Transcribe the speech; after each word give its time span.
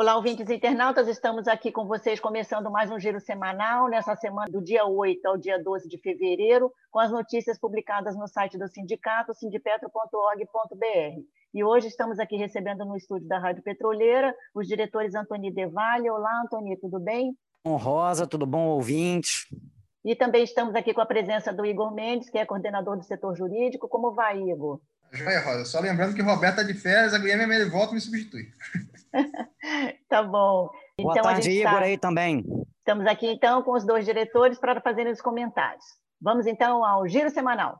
Olá, 0.00 0.14
ouvintes 0.14 0.48
internautas, 0.48 1.08
estamos 1.08 1.48
aqui 1.48 1.72
com 1.72 1.84
vocês 1.84 2.20
começando 2.20 2.70
mais 2.70 2.88
um 2.88 3.00
giro 3.00 3.18
semanal, 3.18 3.88
nessa 3.88 4.14
semana 4.14 4.46
do 4.48 4.62
dia 4.62 4.84
8 4.84 5.26
ao 5.26 5.36
dia 5.36 5.60
12 5.60 5.88
de 5.88 5.98
fevereiro, 5.98 6.72
com 6.88 7.00
as 7.00 7.10
notícias 7.10 7.58
publicadas 7.58 8.16
no 8.16 8.28
site 8.28 8.56
do 8.56 8.68
sindicato, 8.68 9.34
sindipetro.org.br. 9.34 11.20
E 11.52 11.64
hoje 11.64 11.88
estamos 11.88 12.20
aqui 12.20 12.36
recebendo 12.36 12.84
no 12.84 12.96
estúdio 12.96 13.26
da 13.26 13.40
Rádio 13.40 13.60
Petroleira 13.64 14.32
os 14.54 14.68
diretores 14.68 15.16
Antoni 15.16 15.52
Devalle. 15.52 16.08
Olá, 16.08 16.42
Antoni, 16.44 16.78
tudo 16.78 17.00
bem? 17.00 17.36
Rosa, 17.66 18.24
tudo 18.24 18.46
bom, 18.46 18.68
ouvintes? 18.68 19.48
E 20.04 20.14
também 20.14 20.44
estamos 20.44 20.76
aqui 20.76 20.94
com 20.94 21.00
a 21.00 21.06
presença 21.06 21.52
do 21.52 21.66
Igor 21.66 21.92
Mendes, 21.92 22.30
que 22.30 22.38
é 22.38 22.46
coordenador 22.46 22.96
do 22.96 23.02
setor 23.02 23.36
jurídico. 23.36 23.88
Como 23.88 24.14
vai, 24.14 24.40
Igor? 24.40 24.80
Joia, 25.10 25.40
Rosa. 25.40 25.64
Só 25.64 25.80
lembrando 25.80 26.14
que 26.14 26.22
o 26.22 26.24
Roberto 26.24 26.60
está 26.60 26.72
de 26.72 26.78
férias, 26.78 27.14
a 27.14 27.18
Guilherme 27.18 27.64
volta 27.64 27.90
e 27.90 27.94
me 27.96 28.00
substitui. 28.00 28.52
tá 30.08 30.22
bom. 30.22 30.68
Boa 31.00 31.12
então, 31.12 31.22
tarde, 31.22 31.50
Igor, 31.50 31.72
tá... 31.72 31.80
aí 31.80 31.98
também. 31.98 32.44
Estamos 32.78 33.06
aqui, 33.06 33.26
então, 33.26 33.62
com 33.62 33.72
os 33.72 33.84
dois 33.84 34.04
diretores 34.04 34.58
para 34.58 34.80
fazerem 34.80 35.12
os 35.12 35.20
comentários. 35.20 35.84
Vamos, 36.20 36.46
então, 36.46 36.84
ao 36.84 37.06
Giro 37.06 37.30
Semanal. 37.30 37.78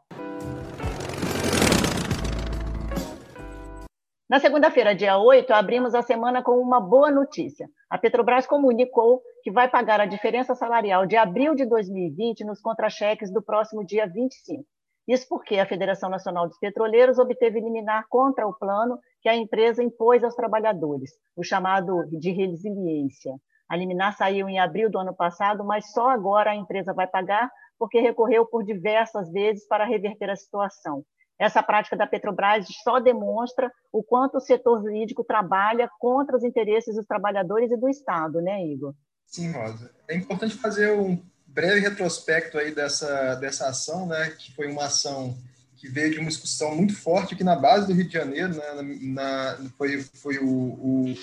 Na 4.28 4.38
segunda-feira, 4.38 4.94
dia 4.94 5.16
8, 5.16 5.50
abrimos 5.52 5.94
a 5.94 6.02
semana 6.02 6.42
com 6.42 6.60
uma 6.60 6.78
boa 6.80 7.10
notícia. 7.10 7.66
A 7.88 7.96
Petrobras 7.96 8.46
comunicou 8.46 9.22
que 9.42 9.50
vai 9.50 9.70
pagar 9.70 10.00
a 10.00 10.06
diferença 10.06 10.54
salarial 10.54 11.06
de 11.06 11.16
abril 11.16 11.54
de 11.54 11.64
2020 11.64 12.44
nos 12.44 12.60
contra-cheques 12.60 13.32
do 13.32 13.42
próximo 13.42 13.84
dia 13.86 14.06
25. 14.06 14.62
Isso 15.08 15.26
porque 15.26 15.58
a 15.58 15.66
Federação 15.66 16.10
Nacional 16.10 16.46
dos 16.46 16.58
Petroleiros 16.58 17.18
obteve 17.18 17.60
liminar 17.60 18.04
contra 18.10 18.46
o 18.46 18.52
plano 18.52 18.98
que 19.22 19.28
a 19.28 19.34
empresa 19.34 19.82
impôs 19.82 20.22
aos 20.22 20.34
trabalhadores, 20.34 21.12
o 21.34 21.42
chamado 21.42 22.04
de 22.10 22.30
resiliência. 22.30 23.34
A 23.66 23.74
liminar 23.74 24.14
saiu 24.14 24.50
em 24.50 24.58
abril 24.58 24.90
do 24.90 24.98
ano 24.98 25.14
passado, 25.14 25.64
mas 25.64 25.90
só 25.92 26.10
agora 26.10 26.50
a 26.50 26.56
empresa 26.56 26.92
vai 26.92 27.06
pagar 27.06 27.50
porque 27.78 28.00
recorreu 28.00 28.44
por 28.44 28.62
diversas 28.62 29.32
vezes 29.32 29.66
para 29.66 29.86
reverter 29.86 30.28
a 30.28 30.36
situação. 30.36 31.02
Essa 31.38 31.62
prática 31.62 31.96
da 31.96 32.06
Petrobras 32.06 32.66
só 32.82 32.98
demonstra 32.98 33.72
o 33.92 34.02
quanto 34.02 34.36
o 34.36 34.40
setor 34.40 34.82
jurídico 34.82 35.24
trabalha 35.24 35.88
contra 35.98 36.36
os 36.36 36.44
interesses 36.44 36.96
dos 36.96 37.06
trabalhadores 37.06 37.70
e 37.70 37.76
do 37.76 37.88
Estado, 37.88 38.42
né, 38.42 38.62
Igor? 38.66 38.92
Sim, 39.24 39.52
Rosa. 39.52 39.90
É 40.08 40.16
importante 40.16 40.54
fazer 40.56 40.92
um 40.92 41.22
breve 41.48 41.80
retrospecto 41.80 42.58
aí 42.58 42.74
dessa, 42.74 43.34
dessa 43.36 43.68
ação, 43.68 44.06
né, 44.06 44.30
que 44.38 44.54
foi 44.54 44.70
uma 44.70 44.84
ação 44.84 45.36
que 45.76 45.88
veio 45.88 46.12
de 46.12 46.18
uma 46.18 46.28
discussão 46.28 46.74
muito 46.74 46.94
forte 46.94 47.34
aqui 47.34 47.44
na 47.44 47.54
base 47.54 47.86
do 47.86 47.92
Rio 47.92 48.06
de 48.06 48.12
Janeiro, 48.12 48.54
né, 48.54 48.64
na, 48.74 49.58
na, 49.58 49.70
foi, 49.76 50.02
foi 50.14 50.38
o, 50.38 50.46
o, 50.46 51.14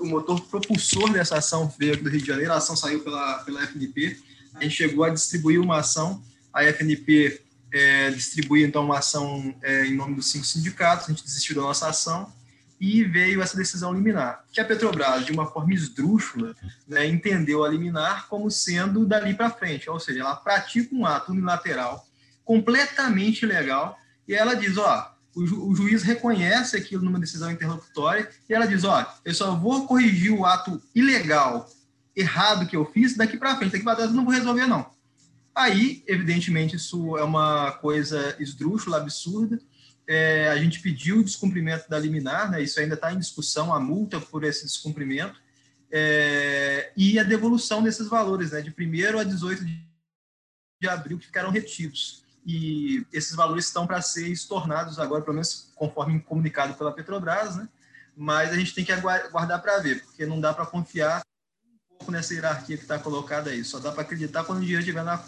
o, 0.00 0.06
motor 0.06 0.40
propulsor 0.42 1.10
dessa 1.12 1.38
ação 1.38 1.72
veio 1.78 1.96
do 1.96 2.10
Rio 2.10 2.20
de 2.20 2.26
Janeiro, 2.26 2.52
a 2.52 2.56
ação 2.56 2.76
saiu 2.76 3.02
pela, 3.02 3.38
pela 3.44 3.62
FNP, 3.62 4.18
a 4.54 4.62
gente 4.62 4.76
chegou 4.76 5.04
a 5.04 5.10
distribuir 5.10 5.60
uma 5.60 5.78
ação, 5.78 6.22
a 6.52 6.64
FNP 6.64 7.40
é, 7.72 8.10
distribuiu 8.10 8.66
então 8.66 8.84
uma 8.84 8.98
ação 8.98 9.54
é, 9.62 9.86
em 9.86 9.96
nome 9.96 10.14
dos 10.14 10.30
cinco 10.30 10.44
sindicatos, 10.44 11.06
a 11.06 11.12
gente 11.12 11.24
desistiu 11.24 11.56
da 11.56 11.62
nossa 11.62 11.88
ação, 11.88 12.30
e 12.82 13.04
veio 13.04 13.40
essa 13.40 13.56
decisão 13.56 13.94
liminar, 13.94 14.44
que 14.52 14.60
a 14.60 14.64
Petrobras, 14.64 15.24
de 15.24 15.30
uma 15.30 15.46
forma 15.46 15.72
esdrúxula, 15.72 16.52
né, 16.88 17.06
entendeu 17.06 17.62
a 17.62 17.68
liminar 17.68 18.26
como 18.26 18.50
sendo 18.50 19.06
dali 19.06 19.34
para 19.34 19.50
frente, 19.50 19.88
ou 19.88 20.00
seja, 20.00 20.18
ela 20.18 20.34
pratica 20.34 20.92
um 20.92 21.06
ato 21.06 21.30
unilateral 21.30 22.04
completamente 22.44 23.44
ilegal 23.44 23.96
e 24.26 24.34
ela 24.34 24.54
diz, 24.54 24.76
ó, 24.78 25.14
o, 25.32 25.46
ju 25.46 25.64
o 25.64 25.76
juiz 25.76 26.02
reconhece 26.02 26.76
aquilo 26.76 27.04
numa 27.04 27.20
decisão 27.20 27.52
interlocutória 27.52 28.28
e 28.48 28.52
ela 28.52 28.66
diz, 28.66 28.82
ó, 28.82 29.06
eu 29.24 29.32
só 29.32 29.54
vou 29.54 29.86
corrigir 29.86 30.32
o 30.32 30.44
ato 30.44 30.82
ilegal, 30.92 31.70
errado 32.16 32.66
que 32.66 32.74
eu 32.74 32.84
fiz 32.84 33.16
daqui 33.16 33.36
para 33.36 33.56
frente, 33.56 33.70
daqui 33.70 33.84
para 33.84 33.94
trás 33.94 34.10
eu 34.10 34.16
não 34.16 34.24
vou 34.24 34.34
resolver 34.34 34.66
não. 34.66 34.90
Aí, 35.54 36.02
evidentemente, 36.04 36.74
isso 36.74 37.16
é 37.16 37.22
uma 37.22 37.70
coisa 37.72 38.34
esdrúxula, 38.40 38.96
absurda, 38.96 39.60
é, 40.06 40.48
a 40.48 40.56
gente 40.56 40.80
pediu 40.80 41.18
o 41.18 41.24
descumprimento 41.24 41.88
da 41.88 41.98
liminar, 41.98 42.50
né, 42.50 42.62
isso 42.62 42.80
ainda 42.80 42.94
está 42.94 43.12
em 43.12 43.18
discussão, 43.18 43.72
a 43.72 43.80
multa 43.80 44.20
por 44.20 44.44
esse 44.44 44.64
descumprimento, 44.64 45.40
é, 45.90 46.92
e 46.96 47.18
a 47.18 47.22
devolução 47.22 47.82
desses 47.82 48.08
valores, 48.08 48.52
né, 48.52 48.60
de 48.60 48.70
1 48.70 49.18
a 49.18 49.24
18 49.24 49.64
de 49.64 50.88
abril, 50.88 51.18
que 51.18 51.26
ficaram 51.26 51.50
retidos. 51.50 52.24
E 52.44 53.06
esses 53.12 53.36
valores 53.36 53.66
estão 53.66 53.86
para 53.86 54.02
ser 54.02 54.26
estornados 54.28 54.98
agora, 54.98 55.22
pelo 55.22 55.34
menos 55.34 55.70
conforme 55.76 56.18
comunicado 56.20 56.74
pela 56.74 56.92
Petrobras, 56.92 57.56
né, 57.56 57.68
mas 58.16 58.50
a 58.50 58.56
gente 58.56 58.74
tem 58.74 58.84
que 58.84 58.92
aguardar 58.92 59.62
para 59.62 59.78
ver, 59.78 60.02
porque 60.02 60.26
não 60.26 60.40
dá 60.40 60.52
para 60.52 60.66
confiar 60.66 61.22
um 61.64 61.96
pouco 61.96 62.12
nessa 62.12 62.34
hierarquia 62.34 62.76
que 62.76 62.82
está 62.82 62.98
colocada 62.98 63.50
aí, 63.50 63.64
só 63.64 63.78
dá 63.78 63.92
para 63.92 64.02
acreditar 64.02 64.44
quando 64.44 64.58
o 64.58 64.62
dinheiro 64.62 64.80
estiver 64.80 65.04
na 65.04 65.22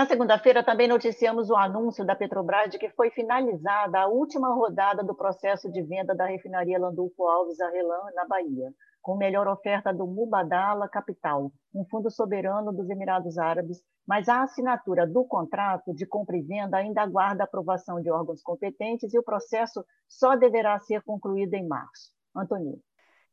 Na 0.00 0.06
segunda-feira, 0.06 0.64
também 0.64 0.88
noticiamos 0.88 1.50
o 1.50 1.54
anúncio 1.54 2.06
da 2.06 2.16
Petrobras 2.16 2.70
de 2.70 2.78
que 2.78 2.88
foi 2.88 3.10
finalizada 3.10 4.00
a 4.00 4.06
última 4.06 4.48
rodada 4.48 5.04
do 5.04 5.14
processo 5.14 5.70
de 5.70 5.82
venda 5.82 6.14
da 6.14 6.24
refinaria 6.24 6.78
Landulfo 6.78 7.26
Alves 7.26 7.60
Arrelan, 7.60 8.10
na 8.14 8.26
Bahia, 8.26 8.72
com 9.02 9.14
melhor 9.14 9.46
oferta 9.46 9.92
do 9.92 10.06
Mubadala 10.06 10.88
Capital, 10.88 11.52
um 11.74 11.84
fundo 11.84 12.10
soberano 12.10 12.72
dos 12.72 12.88
Emirados 12.88 13.36
Árabes, 13.36 13.82
mas 14.08 14.26
a 14.26 14.42
assinatura 14.42 15.06
do 15.06 15.22
contrato 15.22 15.92
de 15.94 16.06
compra 16.06 16.38
e 16.38 16.40
venda 16.40 16.78
ainda 16.78 17.02
aguarda 17.02 17.44
aprovação 17.44 18.00
de 18.00 18.10
órgãos 18.10 18.40
competentes 18.42 19.12
e 19.12 19.18
o 19.18 19.22
processo 19.22 19.84
só 20.08 20.34
deverá 20.34 20.78
ser 20.78 21.02
concluído 21.02 21.52
em 21.52 21.68
março. 21.68 22.10
Antônio. 22.34 22.80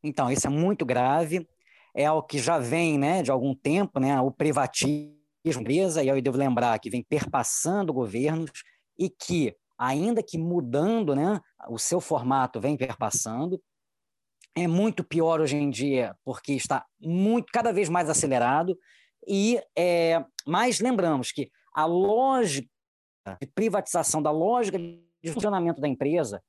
Então, 0.04 0.30
isso 0.30 0.46
é 0.46 0.50
muito 0.50 0.84
grave, 0.84 1.48
é 1.94 2.04
algo 2.04 2.26
que 2.26 2.38
já 2.38 2.58
vem 2.58 2.98
né, 2.98 3.22
de 3.22 3.30
algum 3.30 3.54
tempo, 3.54 3.98
né, 3.98 4.20
o 4.20 4.30
privatismo 4.30 5.17
empresa, 5.48 6.02
e 6.02 6.08
eu 6.08 6.20
devo 6.20 6.36
lembrar 6.36 6.78
que 6.78 6.90
vem 6.90 7.02
perpassando 7.02 7.92
governos 7.92 8.50
e 8.98 9.08
que, 9.08 9.54
ainda 9.76 10.22
que 10.22 10.38
mudando 10.38 11.14
né, 11.14 11.40
o 11.68 11.78
seu 11.78 12.00
formato, 12.00 12.60
vem 12.60 12.76
perpassando. 12.76 13.60
É 14.56 14.66
muito 14.66 15.04
pior 15.04 15.40
hoje 15.40 15.56
em 15.56 15.70
dia, 15.70 16.16
porque 16.24 16.52
está 16.52 16.84
muito 17.00 17.46
cada 17.52 17.72
vez 17.72 17.88
mais 17.88 18.10
acelerado. 18.10 18.76
E 19.26 19.60
é, 19.76 20.24
mas 20.46 20.80
lembramos 20.80 21.30
que 21.30 21.50
a 21.72 21.84
lógica 21.84 22.68
de 23.40 23.46
privatização, 23.46 24.22
da 24.22 24.30
lógica 24.30 24.78
de 24.78 25.32
funcionamento 25.32 25.80
da 25.80 25.88
empresa, 25.88 26.42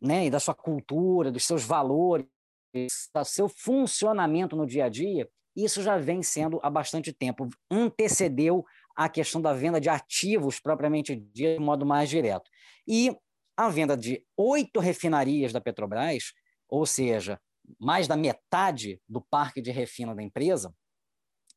né, 0.00 0.26
e 0.26 0.30
da 0.30 0.40
sua 0.40 0.54
cultura, 0.54 1.30
dos 1.30 1.44
seus 1.44 1.64
valores, 1.64 2.26
do 2.74 3.24
seu 3.24 3.48
funcionamento 3.48 4.56
no 4.56 4.66
dia 4.66 4.84
a 4.84 4.88
dia, 4.88 5.28
isso 5.64 5.82
já 5.82 5.98
vem 5.98 6.22
sendo 6.22 6.60
há 6.62 6.70
bastante 6.70 7.12
tempo, 7.12 7.48
antecedeu 7.70 8.64
a 8.94 9.08
questão 9.08 9.40
da 9.40 9.52
venda 9.52 9.80
de 9.80 9.88
ativos 9.88 10.60
propriamente 10.60 11.16
de 11.16 11.58
modo 11.58 11.86
mais 11.86 12.08
direto. 12.08 12.50
E 12.86 13.16
a 13.56 13.68
venda 13.68 13.96
de 13.96 14.24
oito 14.36 14.80
refinarias 14.80 15.52
da 15.52 15.60
Petrobras, 15.60 16.32
ou 16.68 16.86
seja, 16.86 17.40
mais 17.78 18.06
da 18.06 18.16
metade 18.16 19.00
do 19.08 19.20
parque 19.20 19.60
de 19.60 19.70
refino 19.70 20.14
da 20.14 20.22
empresa, 20.22 20.72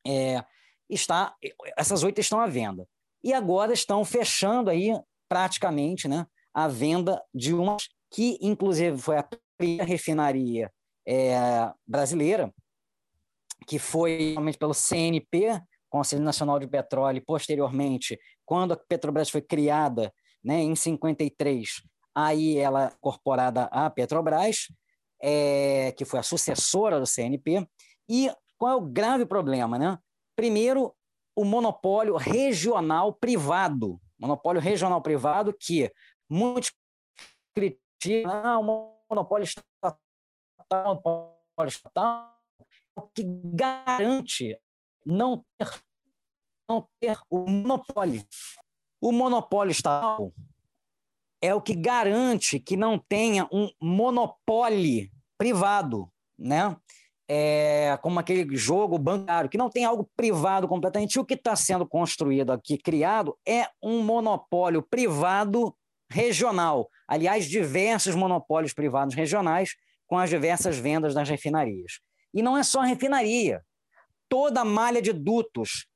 é, 0.06 0.44
está, 0.88 1.34
essas 1.76 2.02
oito 2.02 2.20
estão 2.20 2.40
à 2.40 2.46
venda. 2.46 2.86
E 3.22 3.32
agora 3.32 3.72
estão 3.72 4.04
fechando 4.04 4.68
aí 4.68 4.92
praticamente 5.28 6.08
né, 6.08 6.26
a 6.52 6.66
venda 6.66 7.22
de 7.32 7.54
uma 7.54 7.76
que, 8.10 8.36
inclusive, 8.40 8.98
foi 8.98 9.16
a 9.16 9.28
primeira 9.56 9.84
refinaria 9.84 10.70
é, 11.06 11.72
brasileira 11.86 12.52
que 13.72 13.78
foi 13.78 14.32
realmente 14.32 14.58
pelo 14.58 14.74
CNP, 14.74 15.58
Conselho 15.88 16.22
Nacional 16.22 16.58
de 16.58 16.66
Petróleo, 16.66 17.16
e 17.16 17.24
posteriormente, 17.24 18.20
quando 18.44 18.72
a 18.72 18.76
Petrobras 18.76 19.30
foi 19.30 19.40
criada, 19.40 20.12
né, 20.44 20.60
em 20.60 20.76
53, 20.76 21.82
aí 22.14 22.58
ela 22.58 22.92
incorporada 22.94 23.64
à 23.72 23.88
Petrobras, 23.88 24.66
é, 25.22 25.90
que 25.92 26.04
foi 26.04 26.20
a 26.20 26.22
sucessora 26.22 27.00
do 27.00 27.06
CNP. 27.06 27.66
E 28.06 28.30
qual 28.58 28.72
é 28.72 28.76
o 28.76 28.82
grave 28.82 29.24
problema? 29.24 29.78
Né? 29.78 29.98
Primeiro, 30.36 30.94
o 31.34 31.42
monopólio 31.42 32.16
regional 32.18 33.14
privado. 33.14 33.98
Monopólio 34.20 34.60
regional 34.60 35.00
privado 35.00 35.56
que 35.58 35.90
muitos 36.28 36.74
criticam, 37.54 38.30
ah, 38.30 38.58
o 38.58 38.92
monopólio 39.08 39.44
estatal 39.44 39.98
estatal 40.60 40.94
é 40.94 40.98
o 40.98 41.00
que 43.14 43.24
garante 43.24 44.58
não 45.04 45.44
ter, 45.58 45.82
não 46.68 46.88
ter 47.00 47.18
o 47.30 47.48
monopólio. 47.48 48.24
O 49.00 49.12
monopólio 49.12 49.72
estatal 49.72 50.32
é 51.40 51.54
o 51.54 51.60
que 51.60 51.74
garante 51.74 52.60
que 52.60 52.76
não 52.76 52.98
tenha 52.98 53.48
um 53.52 53.68
monopólio 53.80 55.10
privado, 55.36 56.08
né? 56.38 56.76
É, 57.28 57.98
como 58.02 58.20
aquele 58.20 58.56
jogo 58.56 58.98
bancário, 58.98 59.48
que 59.48 59.56
não 59.56 59.70
tem 59.70 59.84
algo 59.84 60.08
privado 60.16 60.68
completamente. 60.68 61.18
O 61.18 61.24
que 61.24 61.34
está 61.34 61.56
sendo 61.56 61.86
construído 61.86 62.52
aqui, 62.52 62.76
criado, 62.76 63.36
é 63.46 63.68
um 63.82 64.02
monopólio 64.02 64.82
privado 64.82 65.74
regional. 66.10 66.88
Aliás, 67.08 67.46
diversos 67.46 68.14
monopólios 68.14 68.74
privados 68.74 69.14
regionais 69.14 69.74
com 70.06 70.18
as 70.18 70.28
diversas 70.28 70.78
vendas 70.78 71.14
das 71.14 71.28
refinarias. 71.28 72.00
E 72.32 72.42
não 72.42 72.56
é 72.56 72.62
só 72.62 72.80
a 72.80 72.86
refinaria. 72.86 73.64
Toda 74.28 74.60
a 74.60 74.64
malha 74.64 75.02
de 75.02 75.12
dutos 75.12 75.86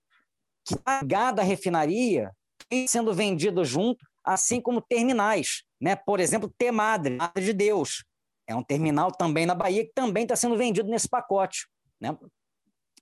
que 0.65 0.75
está 0.75 1.00
ligada 1.00 1.43
à 1.43 1.44
refinaria 1.44 2.31
tem 2.69 2.87
sendo 2.87 3.15
vendido 3.15 3.65
junto, 3.65 4.05
assim 4.25 4.61
como 4.61 4.81
terminais. 4.81 5.62
Né? 5.81 5.97
Por 5.97 6.21
exemplo, 6.21 6.53
T-Madre, 6.59 7.17
Madre 7.17 7.44
de 7.44 7.53
Deus. 7.53 8.05
É 8.47 8.55
um 8.55 8.62
terminal 8.62 9.11
também 9.11 9.47
na 9.47 9.55
Bahia 9.55 9.85
que 9.85 9.93
também 9.94 10.25
está 10.25 10.37
sendo 10.37 10.56
vendido 10.56 10.88
nesse 10.88 11.09
pacote. 11.09 11.67
Né? 12.00 12.17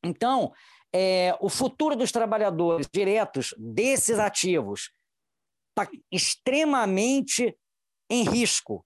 Então, 0.02 0.52
é, 0.92 1.36
o 1.40 1.48
futuro 1.48 1.96
dos 1.96 2.12
trabalhadores 2.12 2.86
diretos 2.92 3.54
desses 3.58 4.18
ativos 4.18 4.92
está 5.76 5.90
extremamente 6.12 7.56
em 8.08 8.22
risco 8.22 8.84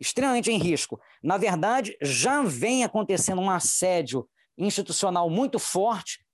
extremamente 0.00 0.50
em 0.50 0.58
risco. 0.58 1.00
Na 1.22 1.36
verdade, 1.36 1.96
já 2.00 2.42
vem 2.42 2.84
acontecendo 2.84 3.40
um 3.40 3.50
assédio 3.50 4.28
institucional 4.56 5.28
muito 5.30 5.58
forte, 5.58 6.24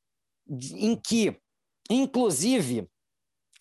em 0.49 0.97
que, 0.97 1.39
inclusive, 1.91 2.89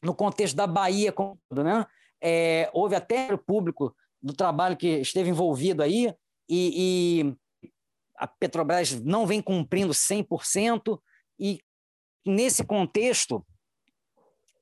no 0.01 0.13
contexto 0.13 0.55
da 0.55 0.67
Bahia, 0.67 1.13
né, 1.51 1.85
é, 2.21 2.69
houve 2.73 2.95
até 2.95 3.33
o 3.33 3.37
público 3.37 3.95
do 4.21 4.33
trabalho 4.33 4.77
que 4.77 4.99
esteve 4.99 5.29
envolvido 5.29 5.81
aí, 5.81 6.13
e, 6.49 7.23
e 7.29 7.69
a 8.17 8.27
Petrobras 8.27 9.01
não 9.01 9.25
vem 9.25 9.41
cumprindo 9.41 9.93
100%, 9.93 10.99
e 11.39 11.59
nesse 12.25 12.63
contexto, 12.63 13.45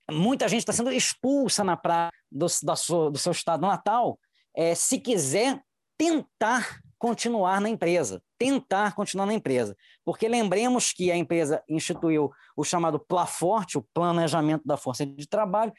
muita 0.09 0.47
gente 0.47 0.59
está 0.59 0.73
sendo 0.73 0.91
expulsa 0.91 1.63
na 1.63 1.77
praia 1.77 2.11
do, 2.31 2.47
sua, 2.49 3.11
do 3.11 3.17
seu 3.17 3.31
estado 3.31 3.61
natal, 3.61 4.19
é, 4.55 4.75
se 4.75 4.99
quiser 4.99 5.61
tentar 6.01 6.81
continuar 6.97 7.61
na 7.61 7.69
empresa, 7.69 8.23
tentar 8.39 8.95
continuar 8.95 9.27
na 9.27 9.35
empresa. 9.35 9.77
Porque 10.03 10.27
lembremos 10.27 10.91
que 10.91 11.11
a 11.11 11.15
empresa 11.15 11.63
instituiu 11.69 12.31
o 12.57 12.63
chamado 12.63 12.99
PLAFORTE, 12.99 13.77
o 13.77 13.85
Planejamento 13.93 14.63
da 14.65 14.77
Força 14.77 15.05
de 15.05 15.27
Trabalho, 15.27 15.71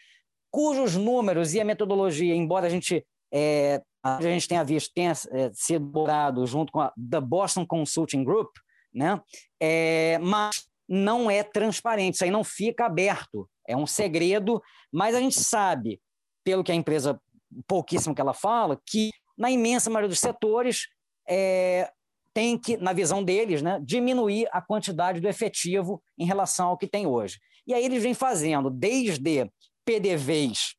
cujos 0.49 0.95
números 0.95 1.55
e 1.55 1.61
a 1.61 1.65
metodologia, 1.65 2.37
embora 2.37 2.69
a 2.69 2.71
gente, 2.71 3.05
é, 3.35 3.83
a 4.01 4.23
gente 4.23 4.47
tenha 4.47 4.63
visto, 4.63 4.93
tenha 4.95 5.11
é, 5.11 5.51
sido 5.53 5.83
elaborado 5.85 6.47
junto 6.47 6.71
com 6.71 6.81
a 6.81 6.93
The 7.11 7.21
Boston 7.21 7.67
Consulting 7.67 8.23
Group, 8.23 8.51
né? 8.95 9.21
É, 9.61 10.19
mas 10.19 10.69
não 10.89 11.29
é 11.29 11.43
transparente, 11.43 12.15
isso 12.15 12.25
aí 12.25 12.31
não 12.31 12.45
fica 12.45 12.87
aberto, 12.87 13.49
é 13.67 13.77
um 13.77 13.89
segredo, 13.89 14.63
mas 14.93 15.17
a 15.17 15.21
gente 15.21 15.41
sabe, 15.41 16.01
pelo 16.45 16.63
que 16.63 16.71
a 16.71 16.77
empresa 16.77 17.21
pouquíssimo 17.67 18.15
que 18.15 18.21
ela 18.21 18.35
fala, 18.35 18.81
que 18.87 19.11
na 19.37 19.51
imensa 19.51 19.91
maioria 19.91 20.09
dos 20.09 20.21
setores 20.21 20.89
é, 21.29 21.91
tem 22.35 22.59
que, 22.59 22.77
na 22.77 22.93
visão 22.93 23.23
deles, 23.23 23.63
né, 23.63 23.81
diminuir 23.83 24.49
a 24.53 24.61
quantidade 24.61 25.21
do 25.21 25.29
efetivo 25.29 26.03
em 26.19 26.25
relação 26.25 26.69
ao 26.69 26.79
que 26.79 26.87
tem 26.87 27.07
hoje. 27.07 27.39
E 27.67 27.75
aí 27.75 27.85
eles 27.85 28.03
vêm 28.03 28.15
fazendo, 28.15 28.71
desde 28.71 29.51
PDVs 29.85 30.75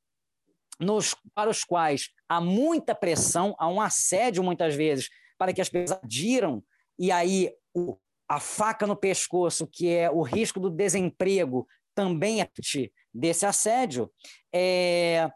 nos, 0.79 1.15
para 1.33 1.49
os 1.49 1.63
quais 1.63 2.09
há 2.27 2.41
muita 2.41 2.95
pressão, 2.95 3.55
há 3.57 3.67
um 3.67 3.79
assédio 3.79 4.43
muitas 4.43 4.75
vezes 4.75 5.09
para 5.37 5.53
que 5.53 5.61
as 5.61 5.69
pessoas 5.69 5.99
adiram, 6.03 6.63
e 6.97 7.11
aí 7.11 7.51
o, 7.73 7.97
a 8.27 8.39
faca 8.39 8.87
no 8.87 8.95
pescoço, 8.95 9.67
que 9.67 9.89
é 9.89 10.09
o 10.09 10.21
risco 10.21 10.59
do 10.59 10.69
desemprego, 10.69 11.67
também 11.95 12.41
é 12.41 12.49
desse 13.13 13.45
assédio, 13.45 14.11
é, 14.51 15.29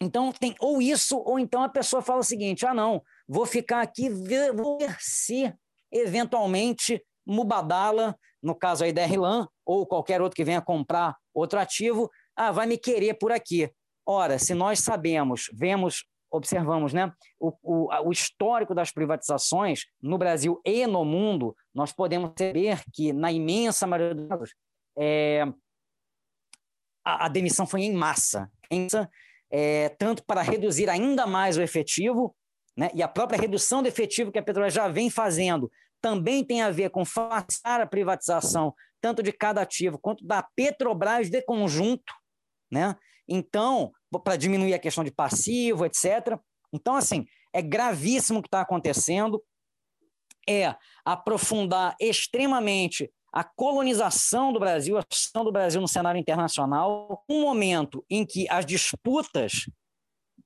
então 0.00 0.30
tem 0.32 0.54
ou 0.60 0.80
isso, 0.82 1.18
ou 1.18 1.38
então 1.38 1.62
a 1.62 1.68
pessoa 1.68 2.02
fala 2.02 2.20
o 2.20 2.24
seguinte: 2.24 2.66
ah, 2.66 2.74
não, 2.74 3.02
vou 3.26 3.46
ficar 3.46 3.80
aqui, 3.80 4.08
ver, 4.08 4.52
vou 4.52 4.78
ver 4.78 4.96
se 5.00 5.52
eventualmente 5.90 7.02
Mubadala, 7.26 8.16
no 8.42 8.54
caso 8.54 8.84
aí 8.84 8.92
da 8.92 9.04
RLAN, 9.04 9.48
ou 9.64 9.86
qualquer 9.86 10.20
outro 10.20 10.36
que 10.36 10.44
venha 10.44 10.60
comprar 10.60 11.16
outro 11.34 11.58
ativo, 11.58 12.10
ah, 12.36 12.52
vai 12.52 12.66
me 12.66 12.76
querer 12.76 13.14
por 13.14 13.32
aqui. 13.32 13.70
Ora, 14.04 14.38
se 14.38 14.54
nós 14.54 14.80
sabemos, 14.80 15.50
vemos, 15.52 16.04
observamos 16.30 16.92
né, 16.92 17.12
o, 17.40 17.52
o, 17.62 18.08
o 18.08 18.12
histórico 18.12 18.74
das 18.74 18.92
privatizações 18.92 19.86
no 20.00 20.16
Brasil 20.16 20.60
e 20.64 20.86
no 20.86 21.04
mundo, 21.04 21.56
nós 21.74 21.92
podemos 21.92 22.32
saber 22.38 22.82
que, 22.92 23.12
na 23.12 23.32
imensa 23.32 23.86
maioria 23.86 24.14
dos 24.14 24.28
casos, 24.28 24.54
é, 24.96 25.44
a, 27.04 27.26
a 27.26 27.28
demissão 27.28 27.66
foi 27.66 27.82
em 27.82 27.92
massa. 27.92 28.50
Em 28.70 28.82
massa 28.82 29.10
é, 29.50 29.88
tanto 29.90 30.24
para 30.24 30.42
reduzir 30.42 30.88
ainda 30.88 31.26
mais 31.26 31.56
o 31.56 31.62
efetivo, 31.62 32.34
né, 32.76 32.90
e 32.94 33.02
a 33.02 33.08
própria 33.08 33.40
redução 33.40 33.82
do 33.82 33.88
efetivo 33.88 34.30
que 34.30 34.38
a 34.38 34.42
Petrobras 34.42 34.74
já 34.74 34.88
vem 34.88 35.08
fazendo 35.08 35.70
também 36.00 36.44
tem 36.44 36.62
a 36.62 36.70
ver 36.70 36.90
com 36.90 37.04
facilitar 37.04 37.80
a 37.80 37.86
privatização, 37.86 38.74
tanto 39.00 39.22
de 39.22 39.32
cada 39.32 39.62
ativo 39.62 39.98
quanto 39.98 40.24
da 40.24 40.42
Petrobras 40.54 41.30
de 41.30 41.42
conjunto, 41.42 42.12
né? 42.70 42.94
Então, 43.28 43.90
para 44.22 44.36
diminuir 44.36 44.74
a 44.74 44.78
questão 44.78 45.02
de 45.02 45.10
passivo, 45.10 45.84
etc. 45.84 46.38
Então, 46.72 46.94
assim, 46.94 47.26
é 47.52 47.60
gravíssimo 47.62 48.38
o 48.38 48.42
que 48.42 48.48
está 48.48 48.60
acontecendo, 48.60 49.42
é 50.48 50.74
aprofundar 51.04 51.96
extremamente 52.00 53.10
a 53.32 53.44
colonização 53.44 54.52
do 54.52 54.58
Brasil, 54.58 54.96
a 54.96 55.04
ação 55.10 55.44
do 55.44 55.52
Brasil 55.52 55.80
no 55.80 55.88
cenário 55.88 56.18
internacional, 56.18 57.24
um 57.28 57.40
momento 57.40 58.04
em 58.08 58.24
que 58.24 58.46
as 58.48 58.64
disputas 58.64 59.68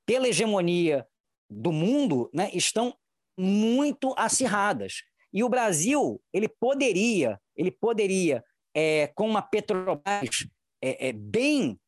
pela 0.04 0.28
hegemonia 0.28 1.06
do 1.48 1.72
mundo 1.72 2.30
né, 2.34 2.50
estão 2.52 2.94
muito 3.38 4.14
acirradas. 4.16 5.02
E 5.32 5.44
o 5.44 5.48
Brasil, 5.48 6.20
ele 6.32 6.48
poderia, 6.48 7.40
ele 7.56 7.70
poderia, 7.70 8.44
é, 8.74 9.06
com 9.14 9.28
uma 9.28 9.42
Petrobras 9.42 10.48
é, 10.82 11.08
é, 11.08 11.12
bem 11.12 11.78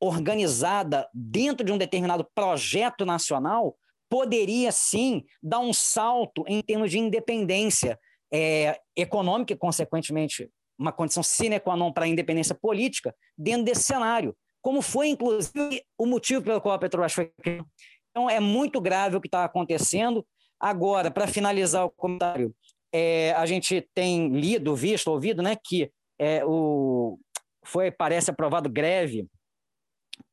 organizada 0.00 1.08
dentro 1.12 1.64
de 1.64 1.72
um 1.72 1.78
determinado 1.78 2.26
projeto 2.34 3.04
nacional, 3.04 3.76
poderia 4.08 4.70
sim 4.70 5.24
dar 5.42 5.60
um 5.60 5.72
salto 5.72 6.44
em 6.46 6.60
termos 6.60 6.90
de 6.90 6.98
independência 6.98 7.98
é, 8.32 8.80
econômica 8.96 9.52
e, 9.52 9.56
consequentemente, 9.56 10.50
uma 10.78 10.92
condição 10.92 11.22
sine 11.22 11.60
qua 11.60 11.76
non 11.76 11.92
para 11.92 12.04
a 12.04 12.08
independência 12.08 12.54
política 12.54 13.14
dentro 13.36 13.64
desse 13.64 13.82
cenário, 13.82 14.34
como 14.62 14.80
foi, 14.80 15.08
inclusive, 15.08 15.84
o 15.98 16.06
motivo 16.06 16.42
pelo 16.42 16.60
qual 16.60 16.74
a 16.74 16.78
Petrobras 16.78 17.12
foi 17.12 17.30
criada. 17.42 17.66
Então, 18.10 18.28
é 18.28 18.40
muito 18.40 18.80
grave 18.80 19.16
o 19.16 19.20
que 19.20 19.28
está 19.28 19.44
acontecendo. 19.44 20.26
Agora, 20.60 21.10
para 21.10 21.26
finalizar 21.26 21.84
o 21.84 21.90
comentário, 21.90 22.54
é, 22.92 23.32
a 23.32 23.44
gente 23.46 23.88
tem 23.94 24.28
lido, 24.28 24.76
visto, 24.76 25.08
ouvido, 25.08 25.42
né, 25.42 25.56
que 25.56 25.90
é, 26.18 26.44
o, 26.44 27.18
foi, 27.64 27.90
parece 27.90 28.30
aprovado 28.30 28.68
greve 28.68 29.26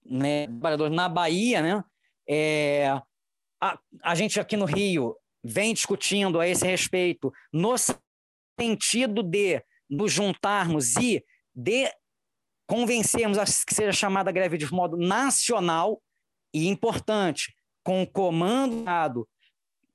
né, 0.05 0.45
na 0.91 1.09
Bahia, 1.09 1.61
né, 1.61 1.83
é, 2.27 2.89
a, 3.61 3.79
a 4.03 4.15
gente 4.15 4.39
aqui 4.39 4.55
no 4.55 4.65
Rio 4.65 5.15
vem 5.43 5.73
discutindo 5.73 6.39
a 6.39 6.47
esse 6.47 6.65
respeito 6.65 7.31
no 7.51 7.75
sentido 8.59 9.23
de 9.23 9.63
nos 9.89 10.11
juntarmos 10.11 10.95
e 10.95 11.23
de 11.55 11.91
convencermos 12.67 13.37
a 13.37 13.45
que 13.45 13.73
seja 13.73 13.91
chamada 13.91 14.31
greve 14.31 14.57
de 14.57 14.71
modo 14.71 14.95
nacional 14.95 16.01
e 16.53 16.67
importante, 16.67 17.55
com 17.83 18.05
comando 18.05 19.27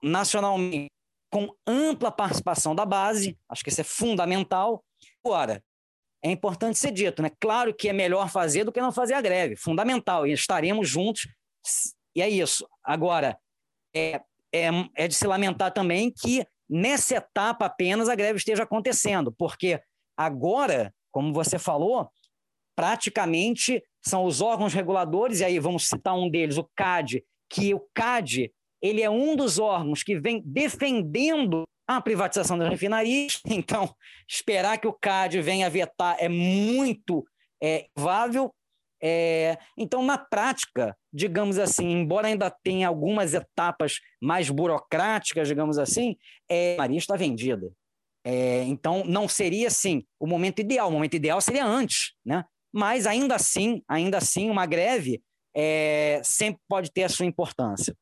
nacionalmente, 0.02 0.90
com 1.30 1.54
ampla 1.66 2.10
participação 2.10 2.74
da 2.74 2.84
base, 2.84 3.38
acho 3.48 3.62
que 3.62 3.70
isso 3.70 3.80
é 3.80 3.84
fundamental. 3.84 4.84
Agora, 5.24 5.62
é 6.22 6.30
importante 6.30 6.78
ser 6.78 6.90
dito, 6.90 7.22
né? 7.22 7.30
Claro 7.40 7.74
que 7.74 7.88
é 7.88 7.92
melhor 7.92 8.30
fazer 8.30 8.64
do 8.64 8.72
que 8.72 8.80
não 8.80 8.92
fazer 8.92 9.14
a 9.14 9.20
greve, 9.20 9.56
fundamental, 9.56 10.26
e 10.26 10.32
estaremos 10.32 10.88
juntos, 10.88 11.28
e 12.14 12.22
é 12.22 12.28
isso. 12.28 12.66
Agora, 12.82 13.38
é, 13.94 14.20
é, 14.54 14.68
é 14.94 15.08
de 15.08 15.14
se 15.14 15.26
lamentar 15.26 15.72
também 15.72 16.12
que 16.12 16.46
nessa 16.70 17.16
etapa 17.16 17.66
apenas 17.66 18.08
a 18.08 18.14
greve 18.14 18.38
esteja 18.38 18.62
acontecendo, 18.62 19.32
porque 19.32 19.80
agora, 20.16 20.94
como 21.10 21.32
você 21.32 21.58
falou, 21.58 22.08
praticamente 22.76 23.82
são 24.00 24.24
os 24.24 24.40
órgãos 24.40 24.72
reguladores, 24.72 25.40
e 25.40 25.44
aí 25.44 25.58
vamos 25.58 25.88
citar 25.88 26.14
um 26.14 26.30
deles, 26.30 26.56
o 26.56 26.68
CAD, 26.76 27.24
que 27.50 27.74
o 27.74 27.80
CAD 27.94 28.52
ele 28.80 29.02
é 29.02 29.10
um 29.10 29.34
dos 29.34 29.58
órgãos 29.58 30.02
que 30.02 30.20
vem 30.20 30.42
defendendo 30.44 31.64
a 31.88 32.00
privatização 32.00 32.56
das 32.56 32.68
refinarias, 32.68 33.40
então 33.48 33.94
esperar 34.28 34.78
que 34.78 34.86
o 34.86 34.92
CAD 34.92 35.40
venha 35.40 35.68
vetar 35.68 36.16
é 36.20 36.28
muito 36.28 37.24
é, 37.62 37.86
vável. 37.96 38.54
É, 39.06 39.58
então, 39.76 40.02
na 40.02 40.16
prática, 40.16 40.96
digamos 41.12 41.58
assim, 41.58 41.90
embora 41.90 42.26
ainda 42.26 42.48
tenha 42.48 42.88
algumas 42.88 43.34
etapas 43.34 44.00
mais 44.18 44.48
burocráticas, 44.48 45.46
digamos 45.46 45.76
assim, 45.76 46.16
é, 46.48 46.74
a 46.76 46.78
Maria 46.78 46.96
está 46.96 47.14
vendida. 47.14 47.70
É, 48.24 48.62
então, 48.62 49.04
não 49.04 49.28
seria 49.28 49.68
assim 49.68 50.02
o 50.18 50.26
momento 50.26 50.60
ideal. 50.60 50.88
O 50.88 50.92
momento 50.92 51.12
ideal 51.12 51.38
seria 51.42 51.66
antes, 51.66 52.14
né? 52.24 52.46
Mas 52.72 53.06
ainda 53.06 53.34
assim, 53.34 53.82
ainda 53.86 54.16
assim, 54.16 54.48
uma 54.48 54.64
greve 54.64 55.22
é, 55.54 56.22
sempre 56.24 56.62
pode 56.66 56.90
ter 56.90 57.02
a 57.02 57.08
sua 57.10 57.26
importância. 57.26 57.94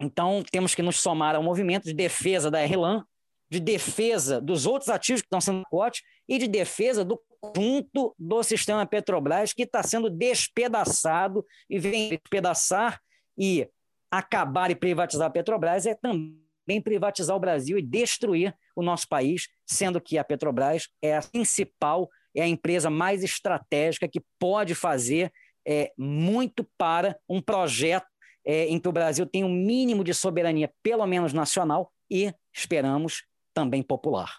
Então, 0.00 0.42
temos 0.50 0.74
que 0.74 0.82
nos 0.82 1.00
somar 1.00 1.36
ao 1.36 1.42
movimento 1.42 1.84
de 1.84 1.94
defesa 1.94 2.50
da 2.50 2.64
RLAN, 2.66 3.04
de 3.48 3.60
defesa 3.60 4.40
dos 4.40 4.66
outros 4.66 4.90
ativos 4.90 5.22
que 5.22 5.26
estão 5.26 5.40
sendo 5.40 5.62
cote 5.70 6.02
e 6.28 6.36
de 6.36 6.48
defesa 6.48 7.04
do 7.04 7.16
conjunto 7.52 8.14
do 8.18 8.42
sistema 8.42 8.86
Petrobras 8.86 9.52
que 9.52 9.62
está 9.62 9.82
sendo 9.82 10.10
despedaçado 10.10 11.44
e 11.68 11.78
vem 11.78 12.10
despedaçar 12.10 13.00
e 13.36 13.68
acabar 14.10 14.70
e 14.70 14.74
privatizar 14.74 15.28
a 15.28 15.30
Petrobras 15.30 15.86
é 15.86 15.94
também 15.94 16.80
privatizar 16.82 17.36
o 17.36 17.40
Brasil 17.40 17.78
e 17.78 17.82
destruir 17.82 18.54
o 18.74 18.82
nosso 18.82 19.08
país, 19.08 19.48
sendo 19.66 20.00
que 20.00 20.18
a 20.18 20.24
Petrobras 20.24 20.88
é 21.02 21.16
a 21.16 21.22
principal, 21.22 22.08
é 22.34 22.42
a 22.42 22.48
empresa 22.48 22.90
mais 22.90 23.22
estratégica 23.22 24.08
que 24.08 24.22
pode 24.38 24.74
fazer 24.74 25.32
é, 25.66 25.92
muito 25.96 26.66
para 26.78 27.18
um 27.28 27.40
projeto 27.40 28.06
é, 28.44 28.66
em 28.66 28.78
que 28.78 28.88
o 28.88 28.92
Brasil 28.92 29.26
tem 29.26 29.42
um 29.42 29.52
mínimo 29.52 30.04
de 30.04 30.14
soberania, 30.14 30.72
pelo 30.82 31.04
menos 31.06 31.32
nacional, 31.32 31.92
e 32.08 32.32
esperamos 32.54 33.24
também 33.52 33.82
popular. 33.82 34.38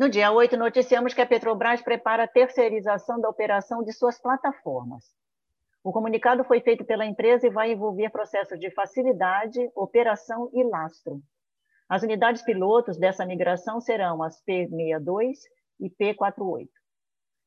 No 0.00 0.08
dia 0.08 0.32
8, 0.32 0.56
noticiamos 0.56 1.12
que 1.12 1.20
a 1.20 1.26
Petrobras 1.26 1.82
prepara 1.82 2.24
a 2.24 2.26
terceirização 2.26 3.20
da 3.20 3.28
operação 3.28 3.82
de 3.82 3.92
suas 3.92 4.18
plataformas. 4.18 5.04
O 5.84 5.92
comunicado 5.92 6.42
foi 6.42 6.62
feito 6.62 6.86
pela 6.86 7.04
empresa 7.04 7.46
e 7.46 7.50
vai 7.50 7.72
envolver 7.72 8.08
processos 8.08 8.58
de 8.58 8.70
facilidade, 8.70 9.60
operação 9.74 10.48
e 10.54 10.64
lastro. 10.64 11.20
As 11.86 12.02
unidades 12.02 12.40
pilotos 12.40 12.96
dessa 12.96 13.26
migração 13.26 13.78
serão 13.78 14.22
as 14.22 14.42
P62 14.42 15.34
e 15.78 15.90
P48 15.90 16.66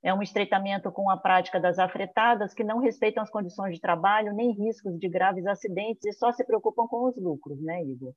é 0.03 0.13
um 0.13 0.21
estreitamento 0.21 0.91
com 0.91 1.09
a 1.09 1.17
prática 1.17 1.59
das 1.59 1.79
afretadas 1.79 2.53
que 2.53 2.63
não 2.63 2.77
respeitam 2.79 3.23
as 3.23 3.31
condições 3.31 3.73
de 3.73 3.81
trabalho 3.81 4.31
nem 4.31 4.51
riscos 4.51 4.99
de 4.99 5.09
graves 5.09 5.47
acidentes 5.47 6.05
e 6.05 6.13
só 6.13 6.31
se 6.31 6.43
preocupam 6.43 6.85
com 6.87 7.07
os 7.07 7.15
lucros, 7.15 7.59
né, 7.61 7.81
Igor? 7.83 8.13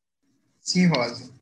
Sim, 0.60 0.88
Rosa. 0.88 1.32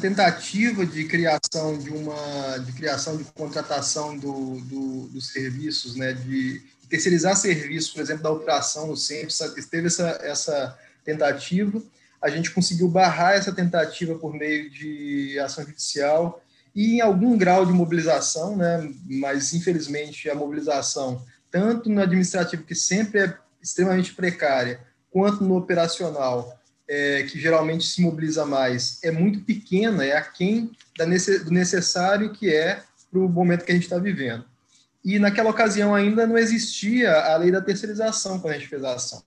Tentativa 0.00 0.86
de 0.86 1.04
criação 1.04 1.78
de 1.78 1.90
uma 1.90 2.58
de 2.58 2.72
criação 2.72 3.16
de 3.16 3.24
contratação 3.24 4.16
do, 4.16 4.58
do, 4.62 5.08
dos 5.08 5.28
serviços, 5.28 5.94
né, 5.94 6.14
de 6.14 6.62
terceirizar 6.88 7.36
serviços, 7.36 7.90
por 7.92 8.00
exemplo, 8.00 8.22
da 8.22 8.30
operação 8.30 8.86
no 8.86 8.96
SEMP, 8.96 9.30
teve 9.70 9.86
essa, 9.88 10.08
essa 10.22 10.78
tentativa. 11.04 11.80
A 12.22 12.30
gente 12.30 12.50
conseguiu 12.50 12.88
barrar 12.88 13.34
essa 13.34 13.52
tentativa 13.52 14.14
por 14.14 14.32
meio 14.32 14.70
de 14.70 15.38
ação 15.38 15.64
judicial 15.64 16.42
e 16.74 16.96
em 16.96 17.00
algum 17.02 17.36
grau 17.36 17.66
de 17.66 17.72
mobilização, 17.72 18.56
né, 18.56 18.90
mas 19.04 19.52
infelizmente 19.52 20.28
a 20.30 20.34
mobilização, 20.34 21.22
tanto 21.50 21.90
no 21.90 22.00
administrativo, 22.00 22.64
que 22.64 22.74
sempre 22.74 23.20
é 23.20 23.38
extremamente 23.62 24.14
precária, 24.14 24.80
quanto 25.10 25.44
no 25.44 25.56
operacional, 25.56 26.58
é, 26.94 27.22
que 27.22 27.40
geralmente 27.40 27.86
se 27.86 28.02
mobiliza 28.02 28.44
mais, 28.44 28.98
é 29.02 29.10
muito 29.10 29.40
pequena, 29.40 30.04
é 30.04 30.14
aquém 30.14 30.70
da 30.98 31.06
do 31.06 31.50
necessário 31.50 32.34
que 32.34 32.54
é 32.54 32.82
para 33.10 33.18
o 33.18 33.30
momento 33.30 33.64
que 33.64 33.72
a 33.72 33.74
gente 33.74 33.84
está 33.84 33.96
vivendo. 33.96 34.44
E 35.02 35.18
naquela 35.18 35.48
ocasião 35.48 35.94
ainda 35.94 36.26
não 36.26 36.36
existia 36.36 37.10
a 37.10 37.36
lei 37.38 37.50
da 37.50 37.62
terceirização 37.62 38.38
quando 38.38 38.52
a 38.52 38.58
gente 38.58 38.68
fez 38.68 38.84
a 38.84 38.92
ação. 38.92 39.22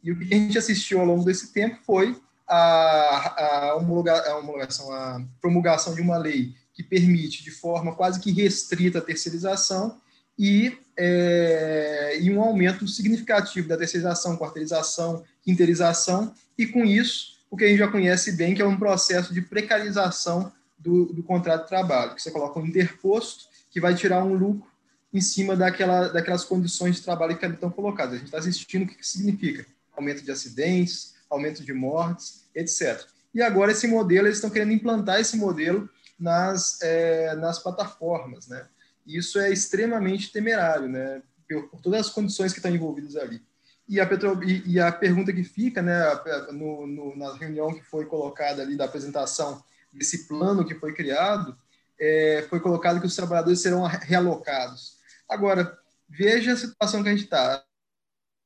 E 0.00 0.12
o 0.12 0.18
que 0.18 0.32
a 0.32 0.36
gente 0.36 0.56
assistiu 0.56 1.00
ao 1.00 1.06
longo 1.06 1.24
desse 1.24 1.52
tempo 1.52 1.76
foi 1.84 2.16
a, 2.46 3.70
a, 3.70 3.74
homologação, 3.74 4.92
a 4.92 5.20
promulgação 5.40 5.96
de 5.96 6.00
uma 6.00 6.18
lei 6.18 6.54
que 6.72 6.84
permite 6.84 7.42
de 7.42 7.50
forma 7.50 7.96
quase 7.96 8.20
que 8.20 8.30
restrita 8.30 9.00
a 9.00 9.02
terceirização 9.02 10.00
e, 10.38 10.78
é, 10.96 12.18
e 12.20 12.30
um 12.32 12.40
aumento 12.40 12.86
significativo 12.86 13.68
da 13.68 13.76
terceirização, 13.76 14.36
quarteirização, 14.36 15.24
quinterização, 15.42 16.34
e 16.56 16.66
com 16.66 16.84
isso, 16.84 17.38
o 17.50 17.56
que 17.56 17.64
a 17.64 17.68
gente 17.68 17.78
já 17.78 17.88
conhece 17.88 18.32
bem, 18.32 18.54
que 18.54 18.62
é 18.62 18.66
um 18.66 18.78
processo 18.78 19.32
de 19.32 19.42
precarização 19.42 20.52
do, 20.78 21.06
do 21.06 21.22
contrato 21.22 21.62
de 21.62 21.68
trabalho, 21.68 22.14
que 22.14 22.22
você 22.22 22.30
coloca 22.30 22.58
um 22.58 22.66
interposto 22.66 23.44
que 23.70 23.80
vai 23.80 23.94
tirar 23.94 24.24
um 24.24 24.34
lucro 24.34 24.70
em 25.12 25.20
cima 25.20 25.54
daquela, 25.54 26.08
daquelas 26.08 26.44
condições 26.44 26.96
de 26.96 27.02
trabalho 27.02 27.36
que 27.36 27.44
ali 27.44 27.54
estão 27.54 27.70
colocadas. 27.70 28.14
A 28.14 28.16
gente 28.16 28.26
está 28.26 28.38
assistindo 28.38 28.84
o 28.84 28.86
que, 28.86 28.94
que 28.94 29.06
significa 29.06 29.66
aumento 29.94 30.22
de 30.22 30.30
acidentes, 30.30 31.14
aumento 31.28 31.62
de 31.62 31.72
mortes, 31.72 32.44
etc. 32.54 33.02
E 33.34 33.42
agora 33.42 33.72
esse 33.72 33.86
modelo, 33.86 34.26
eles 34.26 34.38
estão 34.38 34.50
querendo 34.50 34.72
implantar 34.72 35.20
esse 35.20 35.36
modelo 35.36 35.88
nas, 36.18 36.80
é, 36.82 37.34
nas 37.36 37.58
plataformas, 37.58 38.46
né? 38.48 38.66
Isso 39.06 39.38
é 39.38 39.50
extremamente 39.50 40.32
temerário, 40.32 40.88
né? 40.88 41.22
Por, 41.48 41.68
por, 41.68 41.80
todas 41.80 42.00
as 42.06 42.10
condições 42.10 42.52
que 42.52 42.58
estão 42.58 42.74
envolvidas 42.74 43.16
ali. 43.16 43.42
E 43.88 44.00
a, 44.00 44.06
Petro, 44.06 44.42
e, 44.44 44.62
e 44.72 44.80
a 44.80 44.90
pergunta 44.92 45.32
que 45.32 45.44
fica, 45.44 45.82
né, 45.82 46.00
no, 46.52 46.86
no, 46.86 47.16
na 47.16 47.34
reunião 47.34 47.74
que 47.74 47.82
foi 47.82 48.06
colocada 48.06 48.62
ali 48.62 48.76
da 48.76 48.84
apresentação 48.84 49.62
desse 49.92 50.26
plano 50.28 50.64
que 50.64 50.74
foi 50.74 50.94
criado, 50.94 51.56
é, 52.00 52.46
foi 52.48 52.60
colocado 52.60 53.00
que 53.00 53.06
os 53.06 53.16
trabalhadores 53.16 53.60
serão 53.60 53.84
realocados. 53.84 54.98
Agora, 55.28 55.78
veja 56.08 56.52
a 56.52 56.56
situação 56.56 57.02
que 57.02 57.08
a 57.08 57.12
gente 57.12 57.24
está. 57.24 57.64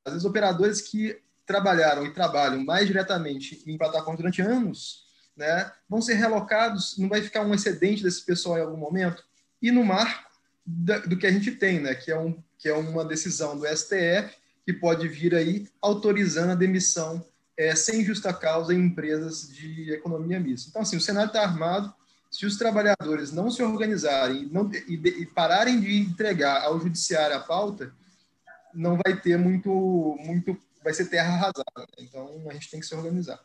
Às 0.05 0.13
vezes, 0.13 0.25
operadores 0.25 0.81
que 0.81 1.21
trabalharam 1.45 2.05
e 2.05 2.13
trabalham 2.13 2.63
mais 2.63 2.87
diretamente 2.87 3.63
em 3.65 3.77
plataformas 3.77 4.17
durante 4.17 4.41
anos 4.41 5.07
né, 5.35 5.71
vão 5.87 6.01
ser 6.01 6.15
relocados, 6.15 6.97
não 6.97 7.07
vai 7.07 7.21
ficar 7.21 7.41
um 7.41 7.53
excedente 7.53 8.03
desse 8.03 8.25
pessoal 8.25 8.57
em 8.57 8.61
algum 8.61 8.77
momento? 8.77 9.23
E 9.61 9.71
no 9.71 9.85
marco 9.85 10.26
do 10.67 11.17
que 11.17 11.25
a 11.25 11.31
gente 11.31 11.51
tem, 11.51 11.79
né, 11.79 11.95
que, 11.95 12.11
é 12.11 12.19
um, 12.19 12.43
que 12.59 12.67
é 12.67 12.73
uma 12.73 13.05
decisão 13.05 13.57
do 13.57 13.65
STF, 13.65 14.35
que 14.65 14.73
pode 14.73 15.07
vir 15.07 15.33
aí 15.33 15.65
autorizando 15.81 16.51
a 16.51 16.55
demissão 16.55 17.25
é, 17.55 17.73
sem 17.73 18.03
justa 18.03 18.33
causa 18.33 18.73
em 18.73 18.79
empresas 18.79 19.47
de 19.47 19.93
economia 19.93 20.39
mista. 20.39 20.69
Então, 20.69 20.81
assim, 20.81 20.97
o 20.97 21.01
Senado 21.01 21.27
está 21.27 21.41
armado, 21.41 21.93
se 22.29 22.45
os 22.45 22.57
trabalhadores 22.57 23.31
não 23.31 23.49
se 23.49 23.63
organizarem 23.63 24.49
não, 24.51 24.69
e, 24.73 24.95
e, 24.95 25.25
pararem 25.25 25.79
de 25.79 25.97
entregar 25.97 26.63
ao 26.63 26.79
judiciário 26.79 27.37
a 27.37 27.39
pauta, 27.39 27.93
não 28.73 28.99
vai 29.03 29.19
ter 29.19 29.37
muito, 29.37 30.17
muito 30.19 30.57
vai 30.83 30.93
ser 30.93 31.05
terra 31.05 31.33
arrasada. 31.33 31.87
Então, 31.97 32.45
a 32.49 32.53
gente 32.53 32.69
tem 32.69 32.79
que 32.79 32.85
se 32.85 32.93
organizar. 32.93 33.39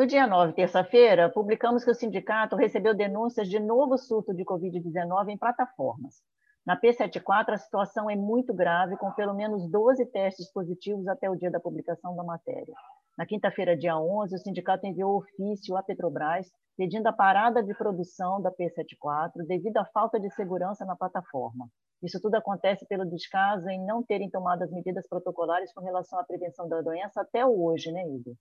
No 0.00 0.06
dia 0.06 0.26
9, 0.26 0.54
terça-feira, 0.54 1.28
publicamos 1.28 1.84
que 1.84 1.90
o 1.90 1.94
sindicato 1.94 2.56
recebeu 2.56 2.94
denúncias 2.94 3.46
de 3.46 3.60
novo 3.60 3.98
surto 3.98 4.32
de 4.32 4.46
Covid-19 4.46 5.28
em 5.28 5.36
plataformas. 5.36 6.22
Na 6.64 6.74
P74, 6.74 7.50
a 7.50 7.58
situação 7.58 8.08
é 8.08 8.16
muito 8.16 8.54
grave, 8.54 8.96
com 8.96 9.12
pelo 9.12 9.34
menos 9.34 9.70
12 9.70 10.06
testes 10.06 10.50
positivos 10.54 11.06
até 11.06 11.28
o 11.28 11.36
dia 11.36 11.50
da 11.50 11.60
publicação 11.60 12.16
da 12.16 12.24
matéria. 12.24 12.72
Na 13.18 13.26
quinta-feira, 13.26 13.76
dia 13.76 13.94
11, 13.94 14.36
o 14.36 14.38
sindicato 14.38 14.86
enviou 14.86 15.18
ofício 15.18 15.76
à 15.76 15.82
Petrobras 15.82 16.46
pedindo 16.78 17.06
a 17.06 17.12
parada 17.12 17.62
de 17.62 17.74
produção 17.74 18.40
da 18.40 18.50
P74 18.50 19.46
devido 19.46 19.76
à 19.76 19.84
falta 19.84 20.18
de 20.18 20.30
segurança 20.30 20.86
na 20.86 20.96
plataforma. 20.96 21.68
Isso 22.02 22.18
tudo 22.22 22.36
acontece 22.36 22.86
pelo 22.88 23.04
descaso 23.04 23.68
em 23.68 23.84
não 23.84 24.02
terem 24.02 24.30
tomado 24.30 24.62
as 24.62 24.72
medidas 24.72 25.06
protocolares 25.06 25.70
com 25.74 25.84
relação 25.84 26.18
à 26.18 26.24
prevenção 26.24 26.66
da 26.70 26.80
doença 26.80 27.20
até 27.20 27.44
hoje, 27.44 27.92
né, 27.92 28.00
Igor? 28.08 28.34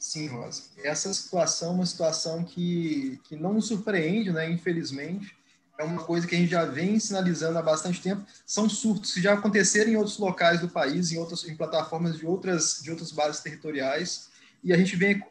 Sim, 0.00 0.28
Rosa. 0.28 0.62
Essa 0.82 1.12
situação 1.12 1.72
é 1.72 1.74
uma 1.74 1.86
situação 1.86 2.42
que, 2.42 3.20
que 3.24 3.36
não 3.36 3.52
nos 3.52 3.68
surpreende, 3.68 4.32
né? 4.32 4.50
infelizmente. 4.50 5.36
É 5.78 5.84
uma 5.84 6.02
coisa 6.02 6.26
que 6.26 6.34
a 6.34 6.38
gente 6.38 6.50
já 6.50 6.64
vem 6.64 6.98
sinalizando 6.98 7.58
há 7.58 7.62
bastante 7.62 8.00
tempo. 8.00 8.24
São 8.46 8.66
surtos 8.66 9.12
que 9.12 9.20
já 9.20 9.34
aconteceram 9.34 9.90
em 9.90 9.96
outros 9.96 10.16
locais 10.16 10.60
do 10.60 10.70
país, 10.70 11.12
em, 11.12 11.18
outras, 11.18 11.46
em 11.46 11.54
plataformas 11.54 12.16
de 12.16 12.26
outras, 12.26 12.80
de 12.82 12.90
outras 12.90 13.12
bases 13.12 13.42
territoriais, 13.42 14.30
e 14.64 14.72
a 14.72 14.76
gente 14.76 14.96
vem 14.96 15.22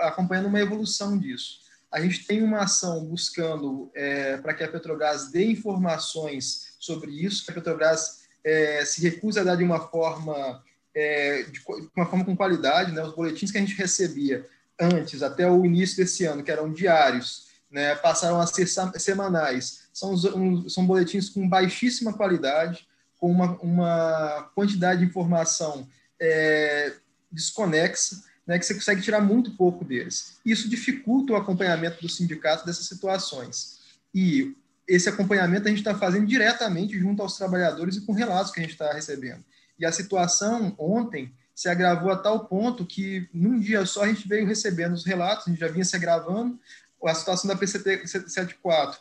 acompanhando 0.00 0.48
uma 0.48 0.60
evolução 0.60 1.18
disso. 1.18 1.60
A 1.90 2.00
gente 2.00 2.26
tem 2.26 2.42
uma 2.42 2.60
ação 2.60 3.04
buscando 3.06 3.90
é, 3.94 4.36
para 4.36 4.52
que 4.54 4.62
a 4.62 4.68
Petrobras 4.68 5.30
dê 5.30 5.50
informações 5.50 6.74
sobre 6.78 7.10
isso, 7.10 7.44
que 7.44 7.50
a 7.50 7.54
Petrobras 7.54 8.20
é, 8.44 8.84
se 8.84 9.00
recusa 9.02 9.40
a 9.40 9.44
dar 9.44 9.56
de 9.56 9.64
uma 9.64 9.80
forma 9.80 10.62
é, 10.94 11.44
de 11.44 11.60
uma 11.96 12.06
forma 12.06 12.24
com 12.24 12.36
qualidade, 12.36 12.92
né? 12.92 13.02
Os 13.02 13.14
boletins 13.14 13.50
que 13.50 13.58
a 13.58 13.60
gente 13.60 13.74
recebia 13.74 14.46
antes, 14.78 15.22
até 15.22 15.48
o 15.50 15.64
início 15.64 15.96
desse 15.96 16.24
ano, 16.24 16.42
que 16.42 16.50
eram 16.50 16.72
diários, 16.72 17.50
né, 17.70 17.94
passaram 17.94 18.40
a 18.40 18.46
ser 18.46 18.66
semanais. 18.66 19.88
São, 19.92 20.14
um, 20.14 20.68
são 20.68 20.86
boletins 20.86 21.28
com 21.28 21.48
baixíssima 21.48 22.12
qualidade, 22.12 22.88
com 23.18 23.30
uma, 23.30 23.58
uma 23.60 24.50
quantidade 24.54 25.00
de 25.00 25.06
informação 25.06 25.86
é, 26.18 26.94
desconexa, 27.30 28.22
né, 28.46 28.58
que 28.58 28.64
você 28.64 28.74
consegue 28.74 29.02
tirar 29.02 29.20
muito 29.20 29.56
pouco 29.56 29.84
deles. 29.84 30.38
Isso 30.44 30.68
dificulta 30.68 31.34
o 31.34 31.36
acompanhamento 31.36 32.00
do 32.00 32.08
sindicato 32.08 32.64
dessas 32.64 32.86
situações. 32.86 33.78
E 34.14 34.56
esse 34.88 35.08
acompanhamento 35.08 35.66
a 35.66 35.70
gente 35.70 35.78
está 35.78 35.94
fazendo 35.94 36.26
diretamente 36.26 36.98
junto 36.98 37.22
aos 37.22 37.36
trabalhadores 37.36 37.96
e 37.96 38.00
com 38.00 38.12
relatos 38.12 38.50
que 38.50 38.58
a 38.58 38.62
gente 38.62 38.72
está 38.72 38.92
recebendo. 38.92 39.44
E 39.80 39.86
a 39.86 39.90
situação 39.92 40.74
ontem 40.78 41.34
se 41.54 41.68
agravou 41.68 42.12
a 42.12 42.16
tal 42.16 42.46
ponto 42.46 42.86
que 42.86 43.28
num 43.32 43.58
dia 43.58 43.84
só 43.86 44.04
a 44.04 44.08
gente 44.08 44.28
veio 44.28 44.46
recebendo 44.46 44.92
os 44.92 45.04
relatos, 45.04 45.46
a 45.46 45.50
gente 45.50 45.60
já 45.60 45.68
vinha 45.68 45.84
se 45.84 45.96
agravando, 45.96 46.60
a 47.04 47.14
situação 47.14 47.48
da 47.48 47.56
PCT 47.56 48.06
74 48.06 49.00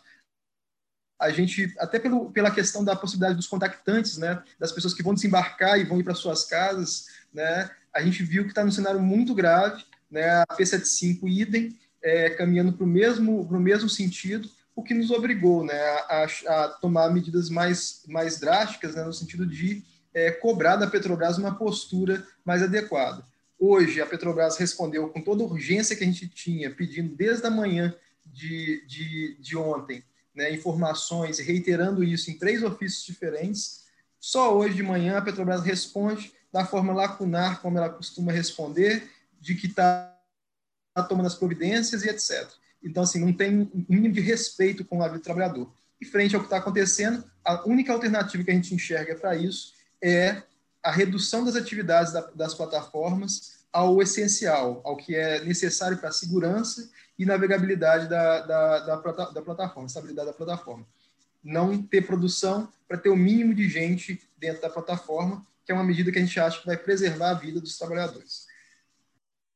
a 1.19 1.29
gente, 1.31 1.75
até 1.77 1.99
pelo, 1.99 2.31
pela 2.31 2.49
questão 2.49 2.81
da 2.81 2.95
possibilidade 2.95 3.35
dos 3.35 3.47
contactantes, 3.47 4.17
né, 4.17 4.41
das 4.57 4.71
pessoas 4.71 4.93
que 4.93 5.03
vão 5.03 5.13
desembarcar 5.13 5.77
e 5.77 5.83
vão 5.83 5.99
ir 5.99 6.03
para 6.03 6.15
suas 6.15 6.45
casas, 6.45 7.07
né, 7.33 7.69
a 7.93 8.01
gente 8.01 8.23
viu 8.23 8.43
que 8.43 8.51
está 8.51 8.63
num 8.63 8.71
cenário 8.71 9.01
muito 9.01 9.35
grave, 9.35 9.83
né, 10.09 10.29
a 10.29 10.45
P75 10.57 11.27
idem, 11.27 11.77
é, 12.01 12.29
caminhando 12.29 12.71
para 12.71 12.85
o 12.85 12.87
mesmo, 12.87 13.45
mesmo 13.59 13.89
sentido, 13.89 14.49
o 14.73 14.81
que 14.81 14.93
nos 14.93 15.11
obrigou 15.11 15.65
né, 15.65 15.77
a, 15.77 16.25
a 16.47 16.67
tomar 16.81 17.09
medidas 17.11 17.49
mais, 17.49 18.03
mais 18.07 18.39
drásticas, 18.39 18.95
né, 18.95 19.03
no 19.03 19.11
sentido 19.11 19.45
de 19.45 19.83
é, 20.13 20.31
cobrar 20.31 20.75
da 20.75 20.87
Petrobras 20.87 21.37
uma 21.37 21.55
postura 21.55 22.25
mais 22.43 22.61
adequada. 22.63 23.25
Hoje, 23.57 24.01
a 24.01 24.05
Petrobras 24.05 24.57
respondeu 24.57 25.09
com 25.09 25.21
toda 25.21 25.43
a 25.43 25.47
urgência 25.47 25.95
que 25.95 26.03
a 26.03 26.07
gente 26.07 26.27
tinha, 26.27 26.71
pedindo 26.71 27.15
desde 27.15 27.45
a 27.45 27.51
manhã 27.51 27.93
de, 28.25 28.85
de, 28.87 29.37
de 29.39 29.57
ontem 29.57 30.03
né, 30.33 30.51
informações, 30.53 31.39
reiterando 31.39 32.03
isso 32.03 32.31
em 32.31 32.37
três 32.37 32.63
ofícios 32.63 33.03
diferentes. 33.03 33.85
Só 34.19 34.55
hoje 34.55 34.75
de 34.75 34.83
manhã 34.83 35.17
a 35.17 35.21
Petrobras 35.21 35.61
responde 35.61 36.31
da 36.51 36.65
forma 36.65 36.93
lacunar, 36.93 37.61
como 37.61 37.77
ela 37.77 37.89
costuma 37.89 38.31
responder, 38.31 39.09
de 39.39 39.55
que 39.55 39.67
está 39.67 40.15
tomando 41.07 41.27
as 41.27 41.35
providências 41.35 42.03
e 42.03 42.09
etc. 42.09 42.49
Então, 42.81 43.03
assim, 43.03 43.19
não 43.19 43.33
tem 43.33 43.69
um 43.73 43.85
mínimo 43.87 44.13
de 44.13 44.21
respeito 44.21 44.85
com 44.85 45.01
a 45.01 45.07
vida 45.07 45.19
do 45.19 45.23
trabalhador. 45.23 45.71
E 45.99 46.05
frente 46.05 46.33
ao 46.33 46.41
que 46.41 46.47
está 46.47 46.57
acontecendo, 46.57 47.23
a 47.43 47.67
única 47.67 47.91
alternativa 47.91 48.43
que 48.43 48.51
a 48.51 48.53
gente 48.53 48.73
enxerga 48.73 49.15
para 49.15 49.35
isso 49.35 49.73
é 50.01 50.43
a 50.83 50.91
redução 50.91 51.43
das 51.43 51.55
atividades 51.55 52.13
da, 52.13 52.21
das 52.33 52.53
plataformas 52.53 53.59
ao 53.71 54.01
essencial, 54.01 54.81
ao 54.83 54.95
que 54.95 55.15
é 55.15 55.43
necessário 55.43 55.97
para 55.97 56.09
a 56.09 56.13
segurança 56.13 56.89
e 57.17 57.25
navegabilidade 57.25 58.07
da, 58.07 58.41
da, 58.41 58.79
da, 58.79 58.95
da 58.95 59.41
plataforma, 59.41 59.87
estabilidade 59.87 60.27
da 60.27 60.33
plataforma. 60.33 60.85
Não 61.43 61.81
ter 61.81 62.05
produção 62.05 62.67
para 62.87 62.97
ter 62.97 63.09
o 63.09 63.15
mínimo 63.15 63.53
de 63.53 63.69
gente 63.69 64.19
dentro 64.37 64.61
da 64.61 64.69
plataforma, 64.69 65.45
que 65.65 65.71
é 65.71 65.75
uma 65.75 65.83
medida 65.83 66.11
que 66.11 66.17
a 66.17 66.21
gente 66.21 66.39
acha 66.39 66.59
que 66.59 66.65
vai 66.65 66.77
preservar 66.77 67.31
a 67.31 67.33
vida 67.35 67.59
dos 67.61 67.77
trabalhadores. 67.77 68.47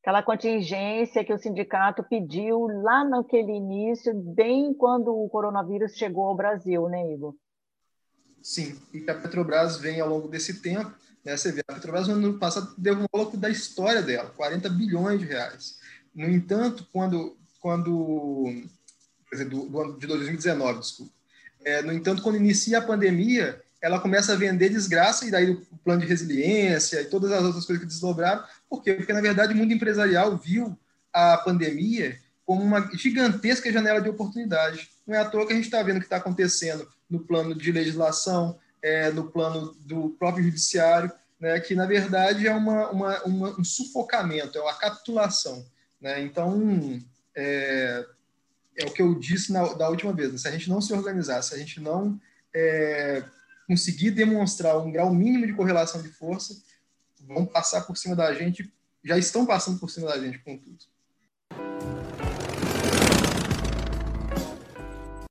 Aquela 0.00 0.22
contingência 0.22 1.24
que 1.24 1.32
o 1.32 1.38
sindicato 1.38 2.04
pediu 2.04 2.66
lá 2.82 3.02
naquele 3.02 3.52
início, 3.52 4.14
bem 4.14 4.74
quando 4.74 5.08
o 5.08 5.28
coronavírus 5.30 5.96
chegou 5.96 6.26
ao 6.26 6.36
Brasil, 6.36 6.88
né, 6.88 7.12
Igor? 7.12 7.34
Sim, 8.44 8.78
e 8.92 9.00
que 9.00 9.10
a 9.10 9.14
Petrobras 9.14 9.78
vem 9.78 10.02
ao 10.02 10.08
longo 10.10 10.28
desse 10.28 10.60
tempo, 10.60 10.92
né, 11.24 11.34
você 11.34 11.50
vê, 11.50 11.62
a 11.66 11.72
Petrobras 11.72 12.06
no 12.06 12.12
ano 12.12 12.38
passado 12.38 12.74
deu 12.76 12.94
um 12.94 13.06
louco 13.10 13.38
da 13.38 13.48
história 13.48 14.02
dela, 14.02 14.28
40 14.36 14.68
bilhões 14.68 15.18
de 15.18 15.24
reais. 15.24 15.78
No 16.14 16.28
entanto, 16.28 16.86
quando 16.92 17.34
quando 17.58 18.52
dizer, 19.32 19.46
do, 19.46 19.64
do, 19.64 19.80
ano 19.80 19.98
de 19.98 20.06
2019, 20.06 20.80
desculpa. 20.80 21.10
É, 21.64 21.80
no 21.80 21.90
entanto, 21.90 22.20
quando 22.20 22.36
inicia 22.36 22.76
a 22.76 22.82
pandemia, 22.82 23.62
ela 23.80 23.98
começa 23.98 24.34
a 24.34 24.36
vender 24.36 24.68
desgraça 24.68 25.24
e 25.24 25.30
daí 25.30 25.52
o 25.52 25.78
plano 25.82 26.02
de 26.02 26.06
resiliência 26.06 27.00
e 27.00 27.06
todas 27.06 27.32
as 27.32 27.42
outras 27.42 27.64
coisas 27.64 27.82
que 27.82 27.88
desdobraram. 27.88 28.44
Por 28.68 28.82
quê? 28.82 28.92
Porque, 28.92 29.14
na 29.14 29.22
verdade, 29.22 29.54
o 29.54 29.56
mundo 29.56 29.72
empresarial 29.72 30.36
viu 30.36 30.78
a 31.10 31.38
pandemia 31.38 32.18
como 32.44 32.62
uma 32.62 32.90
gigantesca 32.94 33.72
janela 33.72 34.02
de 34.02 34.10
oportunidade. 34.10 34.90
Não 35.06 35.14
é 35.14 35.20
à 35.20 35.24
toa 35.24 35.46
que 35.46 35.54
a 35.54 35.56
gente 35.56 35.64
está 35.64 35.82
vendo 35.82 35.96
o 35.96 36.00
que 36.00 36.06
está 36.06 36.18
acontecendo 36.18 36.86
no 37.08 37.20
plano 37.20 37.54
de 37.54 37.70
legislação, 37.70 38.58
é, 38.82 39.10
no 39.10 39.30
plano 39.30 39.74
do 39.80 40.10
próprio 40.10 40.44
judiciário, 40.44 41.10
né, 41.40 41.58
que, 41.60 41.74
na 41.74 41.86
verdade, 41.86 42.46
é 42.46 42.54
uma, 42.54 42.90
uma, 42.90 43.22
uma, 43.24 43.60
um 43.60 43.64
sufocamento, 43.64 44.56
é 44.58 44.60
uma 44.60 44.74
capitulação. 44.74 45.64
Né? 46.00 46.22
Então, 46.22 47.00
é, 47.34 48.06
é 48.76 48.86
o 48.86 48.92
que 48.92 49.02
eu 49.02 49.14
disse 49.14 49.52
na, 49.52 49.72
da 49.74 49.88
última 49.88 50.12
vez, 50.12 50.32
né? 50.32 50.38
se 50.38 50.48
a 50.48 50.50
gente 50.50 50.68
não 50.68 50.80
se 50.80 50.92
organizar, 50.92 51.42
se 51.42 51.54
a 51.54 51.58
gente 51.58 51.80
não 51.80 52.20
é, 52.54 53.24
conseguir 53.66 54.10
demonstrar 54.10 54.78
um 54.78 54.90
grau 54.90 55.12
mínimo 55.12 55.46
de 55.46 55.54
correlação 55.54 56.02
de 56.02 56.08
força, 56.08 56.54
vão 57.20 57.46
passar 57.46 57.82
por 57.82 57.96
cima 57.96 58.14
da 58.14 58.32
gente, 58.34 58.72
já 59.02 59.16
estão 59.18 59.46
passando 59.46 59.78
por 59.78 59.90
cima 59.90 60.08
da 60.08 60.18
gente 60.18 60.38
com 60.38 60.58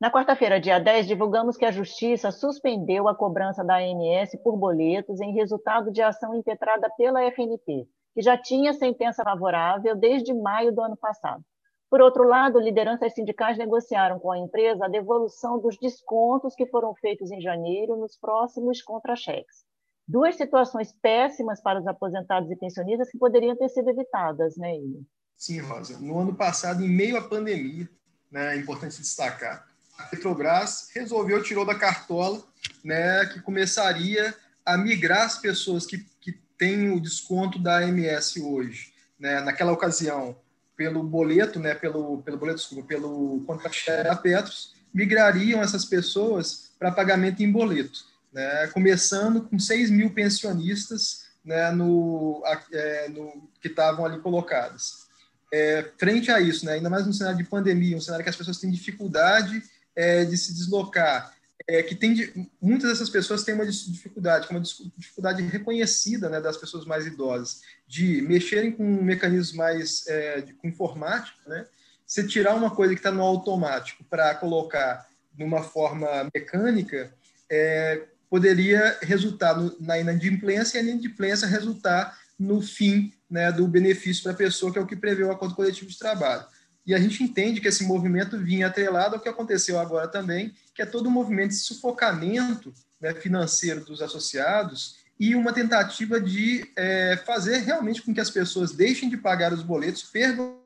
Na 0.04 0.12
quarta-feira, 0.12 0.60
dia 0.60 0.80
10, 0.80 1.08
divulgamos 1.08 1.56
que 1.56 1.64
a 1.64 1.72
Justiça 1.72 2.30
suspendeu 2.30 3.08
a 3.08 3.16
cobrança 3.16 3.64
da 3.64 3.78
ANS 3.78 4.32
por 4.44 4.58
boletos 4.58 5.22
em 5.22 5.34
resultado 5.34 5.94
de 5.94 6.02
ação 6.02 6.36
impetrada 6.36 6.90
pela 6.98 7.24
FNP, 7.32 7.88
que 8.14 8.22
já 8.22 8.38
tinha 8.38 8.74
sentença 8.74 9.24
favorável 9.24 9.96
desde 9.96 10.34
maio 10.34 10.76
do 10.76 10.82
ano 10.82 10.98
passado. 10.98 11.42
Por 11.90 12.02
outro 12.02 12.28
lado, 12.28 12.60
lideranças 12.60 13.14
sindicais 13.14 13.58
negociaram 13.58 14.20
com 14.20 14.30
a 14.30 14.38
empresa 14.38 14.84
a 14.84 14.90
devolução 14.90 15.58
dos 15.58 15.78
descontos 15.78 16.54
que 16.54 16.68
foram 16.68 16.94
feitos 16.96 17.32
em 17.32 17.40
janeiro 17.40 17.96
nos 17.96 18.18
próximos 18.18 18.82
contra-cheques. 18.82 19.64
Duas 20.06 20.36
situações 20.36 20.92
péssimas 21.02 21.62
para 21.62 21.80
os 21.80 21.88
aposentados 21.88 22.52
e 22.52 22.58
pensionistas 22.58 23.10
que 23.10 23.18
poderiam 23.18 23.56
ter 23.56 23.70
sido 23.70 23.90
evitadas, 23.90 24.58
né, 24.58 24.76
Ilha? 24.76 25.00
Sim, 25.38 25.62
Rosa. 25.62 25.98
No 26.02 26.20
ano 26.20 26.36
passado, 26.36 26.84
em 26.84 26.90
meio 26.90 27.18
à 27.18 27.22
pandemia, 27.22 27.88
né, 28.30 28.58
é 28.58 28.60
importante 28.60 29.00
destacar, 29.00 29.73
Petrobras 30.10 30.90
resolveu, 30.94 31.42
tirou 31.44 31.66
da 31.66 31.76
cartola, 31.76 32.44
né, 32.84 33.26
que 33.28 33.42
começaria 33.42 34.36
a 34.66 34.78
migrar 34.78 35.24
as 35.24 35.38
pessoas 35.40 35.86
que, 35.86 36.06
que 36.22 36.34
têm 36.58 36.92
o 36.92 37.00
desconto 37.00 37.60
da 37.60 37.78
AMS 37.78 38.38
hoje. 38.38 38.94
Né, 39.20 39.40
naquela 39.42 39.72
ocasião, 39.72 40.36
pelo 40.76 41.04
boleto, 41.04 41.60
né, 41.60 41.74
pelo, 41.74 42.22
pelo 42.24 42.38
boleto, 42.38 42.60
desculpa, 42.60 42.88
pelo 42.88 43.42
contrato 43.46 43.76
da 44.04 44.16
Petros, 44.16 44.74
migrariam 44.94 45.62
essas 45.62 45.86
pessoas 45.86 46.72
para 46.78 46.92
pagamento 46.92 47.42
em 47.42 47.52
boleto, 47.52 48.00
né, 48.34 48.68
começando 48.68 49.44
com 49.44 49.58
6 49.58 49.90
mil 49.90 50.10
pensionistas 50.14 51.24
né, 51.44 51.72
no, 51.72 52.44
é, 52.72 53.10
no, 53.10 53.50
que 53.62 53.68
estavam 53.68 54.06
ali 54.06 54.20
colocadas. 54.20 55.04
É, 55.52 55.88
frente 55.98 56.32
a 56.32 56.40
isso, 56.40 56.66
né, 56.66 56.74
ainda 56.74 56.90
mais 56.90 57.06
no 57.06 57.14
cenário 57.14 57.38
de 57.38 57.44
pandemia, 57.44 57.96
um 57.96 58.02
cenário 58.02 58.24
que 58.24 58.30
as 58.30 58.36
pessoas 58.36 58.58
têm 58.58 58.72
dificuldade 58.72 59.64
é, 59.96 60.26
de 60.26 60.38
se 60.38 60.54
deslocar, 60.54 61.34
é, 61.68 61.82
que 61.82 61.96
tem 61.96 62.50
muitas 62.62 62.90
dessas 62.90 63.10
pessoas 63.10 63.44
têm 63.44 63.56
uma 63.56 63.66
dificuldade, 63.66 64.48
uma 64.50 64.60
dificuldade 64.60 65.42
reconhecida 65.44 66.30
né, 66.30 66.42
das 66.42 66.58
pessoas 66.58 66.86
mais 66.86 67.06
idosas, 67.06 67.62
de 67.88 68.22
mexerem 68.22 68.72
com 68.72 68.84
mecanismos 68.84 69.54
mais 69.54 70.08
é, 70.08 70.42
de, 70.42 70.54
com 70.54 70.68
informática, 70.68 71.38
né? 71.48 71.66
Você 72.06 72.28
tirar 72.28 72.54
uma 72.54 72.70
coisa 72.70 72.94
que 72.94 73.00
está 73.00 73.12
no 73.12 73.22
automático 73.22 74.04
para 74.04 74.36
colocar 74.36 75.08
numa 75.38 75.64
forma 75.64 76.30
mecânica, 76.34 77.14
é, 77.50 78.04
poderia 78.30 78.98
resultar 79.02 79.56
no, 79.56 79.76
na 79.80 79.98
inadimplência 79.98 80.78
e 80.78 80.82
a 80.82 80.84
inadimplência 80.84 81.48
resultar 81.48 82.20
no 82.38 82.62
fim 82.62 83.14
né, 83.30 83.52
do 83.52 83.68
benefício 83.68 84.24
para 84.24 84.34
a 84.34 84.36
pessoa, 84.36 84.72
que 84.72 84.78
é 84.78 84.82
o 84.82 84.86
que 84.86 84.96
prevê 84.96 85.24
o 85.24 85.32
acordo 85.32 85.56
coletivo 85.56 85.90
de 85.90 85.98
trabalho. 85.98 86.46
E 86.86 86.94
a 86.94 87.00
gente 87.00 87.24
entende 87.24 87.62
que 87.62 87.68
esse 87.68 87.84
movimento 87.86 88.38
vinha 88.38 88.68
atrelado 88.68 89.16
ao 89.16 89.22
que 89.22 89.30
aconteceu 89.30 89.80
agora 89.80 90.08
também, 90.08 90.54
que 90.76 90.82
é 90.82 90.86
todo 90.86 91.08
um 91.08 91.12
movimento 91.12 91.52
de 91.52 91.58
sufocamento 91.58 92.74
né, 93.00 93.14
financeiro 93.14 93.86
dos 93.86 94.02
associados 94.02 94.98
e 95.20 95.36
uma 95.36 95.54
tentativa 95.54 96.20
de 96.20 96.70
é, 96.76 97.18
fazer 97.26 97.58
realmente 97.60 98.02
com 98.02 98.14
que 98.14 98.20
as 98.20 98.30
pessoas 98.30 98.72
deixem 98.72 99.10
de 99.10 99.16
pagar 99.16 99.54
os 99.54 99.64
boletos, 99.64 100.04
percam, 100.04 100.58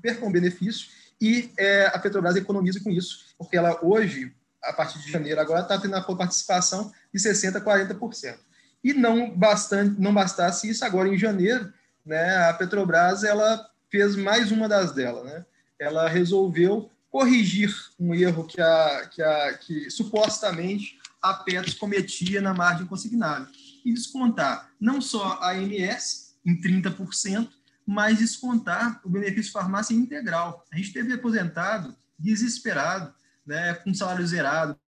percam 0.00 0.30
benefício 0.30 0.88
e 1.20 1.50
é, 1.58 1.86
a 1.86 1.98
Petrobras 1.98 2.36
economize 2.36 2.80
com 2.80 2.90
isso, 2.90 3.34
porque 3.36 3.56
ela 3.56 3.78
hoje, 3.84 4.32
a 4.62 4.72
partir 4.72 4.98
de 5.00 5.10
janeiro, 5.10 5.40
agora 5.40 5.62
está 5.62 5.78
tendo 5.78 5.96
a 5.96 6.02
participação 6.02 6.92
de 7.12 7.20
60%, 7.20 7.62
40%. 7.62 8.36
E 8.82 8.94
não, 8.94 9.30
bastante, 9.30 10.00
não 10.00 10.14
bastasse 10.14 10.68
isso, 10.68 10.84
agora 10.84 11.08
em 11.08 11.18
janeiro, 11.18 11.72
né, 12.04 12.48
a 12.48 12.54
Petrobras 12.54 13.24
ela 13.24 13.68
fez 13.90 14.16
mais 14.16 14.50
uma 14.50 14.68
das 14.68 14.92
dela. 14.92 15.24
Né? 15.24 15.44
Ela 15.78 16.08
resolveu 16.08 16.90
corrigir 17.10 17.74
um 17.98 18.14
erro 18.14 18.46
que, 18.46 18.60
a, 18.60 19.08
que, 19.08 19.22
a, 19.22 19.58
que 19.58 19.90
supostamente 19.90 20.98
a 21.20 21.34
Petros 21.34 21.74
cometia 21.74 22.40
na 22.40 22.54
margem 22.54 22.86
consignável 22.86 23.46
e 23.84 23.92
descontar 23.92 24.70
não 24.80 25.00
só 25.00 25.38
a 25.40 25.50
AMS 25.50 26.36
em 26.46 26.58
30%, 26.60 27.48
mas 27.86 28.18
descontar 28.18 29.00
o 29.04 29.08
benefício 29.08 29.52
farmácia 29.52 29.94
integral. 29.94 30.64
A 30.72 30.76
gente 30.76 30.92
teve 30.92 31.12
aposentado 31.12 31.96
desesperado, 32.18 33.12
né, 33.44 33.74
com 33.74 33.92
salário 33.92 34.26
zerado, 34.26 34.78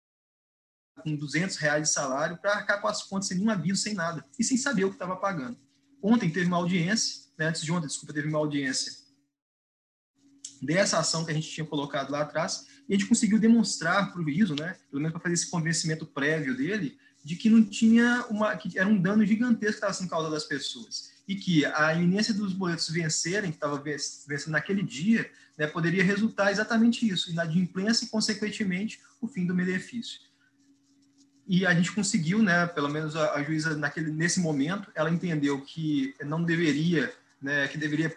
com 1.02 1.16
200 1.16 1.56
reais 1.56 1.88
de 1.88 1.94
salário, 1.94 2.36
para 2.36 2.52
arcar 2.52 2.80
com 2.80 2.88
as 2.88 3.02
contas 3.02 3.28
sem 3.28 3.38
nenhum 3.38 3.50
aviso, 3.50 3.82
sem 3.82 3.94
nada, 3.94 4.24
e 4.38 4.44
sem 4.44 4.56
saber 4.56 4.84
o 4.84 4.90
que 4.90 4.96
estava 4.96 5.16
pagando. 5.16 5.58
Ontem 6.02 6.28
teve 6.28 6.46
uma 6.46 6.56
audiência, 6.56 7.22
né, 7.38 7.46
antes 7.46 7.62
de 7.62 7.70
ontem, 7.70 7.86
desculpa, 7.86 8.12
teve 8.12 8.28
uma 8.28 8.38
audiência 8.38 8.92
dessa 10.60 10.98
ação 10.98 11.24
que 11.24 11.30
a 11.30 11.34
gente 11.34 11.48
tinha 11.48 11.64
colocado 11.64 12.10
lá 12.10 12.22
atrás, 12.22 12.66
e 12.88 12.94
a 12.94 12.98
gente 12.98 13.08
conseguiu 13.08 13.38
demonstrar 13.38 14.12
para 14.12 14.20
o 14.20 14.24
juízo, 14.24 14.54
né, 14.54 14.76
pelo 14.90 15.00
menos 15.00 15.12
para 15.12 15.20
fazer 15.22 15.34
esse 15.34 15.50
convencimento 15.50 16.04
prévio 16.04 16.56
dele, 16.56 16.98
de 17.24 17.36
que 17.36 17.48
não 17.48 17.64
tinha 17.64 18.26
uma, 18.28 18.56
que 18.56 18.76
era 18.76 18.88
um 18.88 19.00
dano 19.00 19.24
gigantesco 19.24 19.72
que 19.72 19.76
estava 19.76 19.92
sendo 19.92 20.10
causado 20.10 20.34
às 20.34 20.44
pessoas 20.44 21.12
e 21.26 21.36
que 21.36 21.64
a 21.64 21.94
iminência 21.94 22.34
dos 22.34 22.52
boletos 22.52 22.88
vencerem, 22.90 23.50
que 23.50 23.56
estava 23.56 23.80
vencendo 23.80 24.52
naquele 24.52 24.82
dia, 24.82 25.30
né, 25.56 25.68
poderia 25.68 26.02
resultar 26.02 26.50
exatamente 26.50 27.08
isso, 27.08 27.30
inadimplência 27.30 28.04
e, 28.04 28.08
consequentemente, 28.08 29.00
o 29.20 29.28
fim 29.28 29.46
do 29.46 29.54
benefício. 29.54 30.20
E 31.52 31.66
a 31.66 31.74
gente 31.74 31.92
conseguiu, 31.92 32.42
né, 32.42 32.66
pelo 32.66 32.88
menos 32.88 33.14
a, 33.14 33.34
a 33.34 33.42
juíza 33.42 33.76
naquele, 33.76 34.10
nesse 34.10 34.40
momento, 34.40 34.90
ela 34.94 35.10
entendeu 35.10 35.60
que 35.60 36.14
não 36.24 36.42
deveria, 36.42 37.12
né, 37.42 37.68
que 37.68 37.76
deveria 37.76 38.16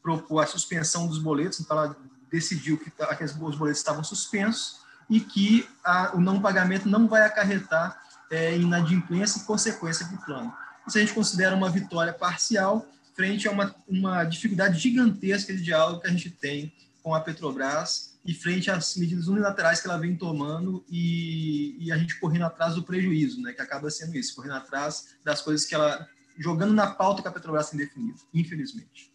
propor 0.00 0.44
a 0.44 0.46
suspensão 0.46 1.08
dos 1.08 1.18
boletos, 1.18 1.58
então 1.58 1.76
ela 1.76 1.96
decidiu 2.30 2.78
que, 2.78 2.88
que 2.88 3.24
os 3.24 3.32
boletos 3.32 3.80
estavam 3.80 4.04
suspensos 4.04 4.78
e 5.10 5.18
que 5.18 5.68
a, 5.82 6.14
o 6.14 6.20
não 6.20 6.40
pagamento 6.40 6.88
não 6.88 7.08
vai 7.08 7.22
acarretar 7.22 8.00
é, 8.30 8.56
inadimplência 8.56 9.40
e 9.40 9.44
consequência 9.44 10.06
do 10.06 10.16
plano. 10.18 10.54
Isso 10.86 10.98
a 10.98 11.00
gente 11.00 11.14
considera 11.14 11.56
uma 11.56 11.68
vitória 11.68 12.12
parcial 12.12 12.86
frente 13.12 13.48
a 13.48 13.50
uma, 13.50 13.74
uma 13.88 14.22
dificuldade 14.22 14.78
gigantesca 14.78 15.52
de 15.52 15.64
diálogo 15.64 16.00
que 16.00 16.06
a 16.06 16.12
gente 16.12 16.30
tem 16.30 16.72
com 17.02 17.12
a 17.12 17.20
Petrobras 17.20 18.16
e 18.28 18.34
frente 18.34 18.70
às 18.70 18.94
medidas 18.94 19.26
unilaterais 19.26 19.80
que 19.80 19.88
ela 19.88 19.96
vem 19.96 20.14
tomando 20.14 20.84
e, 20.86 21.82
e, 21.82 21.90
a 21.90 21.96
gente 21.96 22.20
correndo 22.20 22.44
atrás 22.44 22.74
do 22.74 22.82
prejuízo, 22.82 23.40
né, 23.40 23.54
que 23.54 23.62
acaba 23.62 23.88
sendo 23.88 24.14
isso, 24.14 24.36
correndo 24.36 24.56
atrás 24.56 25.16
das 25.24 25.40
coisas 25.40 25.64
que 25.64 25.74
ela 25.74 26.06
jogando 26.36 26.74
na 26.74 26.90
pauta 26.90 27.22
que 27.22 27.28
a 27.28 27.32
Petrobras 27.32 27.70
tem 27.70 27.78
definido, 27.78 28.18
infelizmente. 28.34 29.10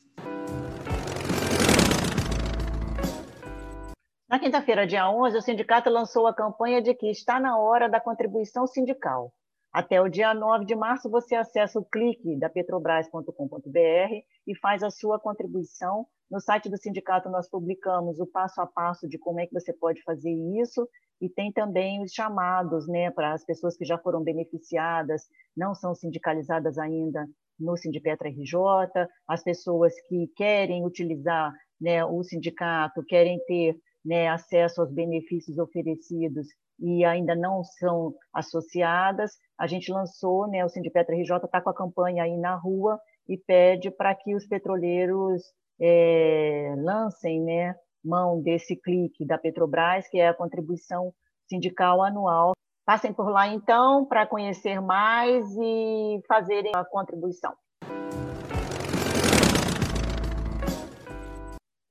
Na 4.28 4.40
quinta-feira, 4.40 4.88
dia 4.88 5.08
11, 5.08 5.38
o 5.38 5.42
sindicato 5.44 5.92
lançou 5.92 6.26
a 6.26 6.34
campanha 6.34 6.82
de 6.82 6.96
que 6.96 7.12
está 7.12 7.40
na 7.40 7.56
hora 7.56 7.88
da 7.88 8.00
contribuição 8.00 8.66
sindical. 8.66 9.32
Até 9.74 10.00
o 10.00 10.08
dia 10.08 10.36
9 10.36 10.66
de 10.66 10.76
março, 10.76 11.10
você 11.10 11.34
acessa 11.34 11.80
o 11.80 11.84
clique 11.84 12.38
da 12.38 12.48
petrobras.com.br 12.48 14.24
e 14.46 14.56
faz 14.62 14.84
a 14.84 14.92
sua 14.92 15.20
contribuição. 15.20 16.06
No 16.30 16.40
site 16.40 16.70
do 16.70 16.78
sindicato, 16.78 17.28
nós 17.28 17.50
publicamos 17.50 18.20
o 18.20 18.28
passo 18.28 18.62
a 18.62 18.68
passo 18.68 19.10
de 19.10 19.18
como 19.18 19.40
é 19.40 19.48
que 19.48 19.54
você 19.54 19.74
pode 19.74 20.04
fazer 20.04 20.32
isso 20.62 20.88
e 21.20 21.28
tem 21.28 21.52
também 21.52 22.04
os 22.04 22.12
chamados 22.12 22.88
né, 22.88 23.10
para 23.10 23.34
as 23.34 23.44
pessoas 23.44 23.76
que 23.76 23.84
já 23.84 23.98
foram 23.98 24.24
beneficiadas, 24.24 25.24
não 25.58 25.74
são 25.74 25.96
sindicalizadas 25.96 26.78
ainda 26.78 27.28
no 27.60 27.76
Sindipetra 27.76 28.30
RJ, 28.30 28.54
as 29.28 29.44
pessoas 29.44 29.94
que 30.08 30.28
querem 30.36 30.86
utilizar 30.86 31.52
né, 31.82 32.06
o 32.06 32.22
sindicato, 32.24 33.04
querem 33.06 33.44
ter 33.46 33.76
né, 34.06 34.28
acesso 34.28 34.82
aos 34.82 34.92
benefícios 34.92 35.58
oferecidos 35.58 36.48
e 36.80 37.06
ainda 37.06 37.36
não 37.36 37.64
são 37.64 38.14
associadas, 38.34 39.32
a 39.58 39.68
gente 39.68 39.92
lançou, 39.92 40.48
né, 40.48 40.66
o 40.66 40.70
Sindipetra 40.70 41.16
RJ 41.16 41.36
está 41.46 41.62
com 41.62 41.70
a 41.70 41.76
campanha 41.76 42.24
aí 42.24 42.38
na 42.38 42.56
rua 42.56 43.00
e 43.28 43.38
pede 43.38 43.92
para 43.92 44.14
que 44.16 44.36
os 44.36 44.46
petroleiros 44.46 45.42
é, 45.80 46.74
lancem 46.78 47.42
né, 47.42 47.76
mão 48.04 48.42
desse 48.42 48.76
clique 48.76 49.26
da 49.26 49.38
Petrobras, 49.38 50.08
que 50.10 50.20
é 50.20 50.28
a 50.28 50.34
contribuição 50.34 51.14
sindical 51.48 52.02
anual. 52.02 52.54
Passem 52.86 53.14
por 53.14 53.30
lá, 53.30 53.48
então, 53.48 54.06
para 54.06 54.28
conhecer 54.28 54.82
mais 54.82 55.46
e 55.56 56.22
fazerem 56.28 56.72
a 56.76 56.84
contribuição. 56.84 57.54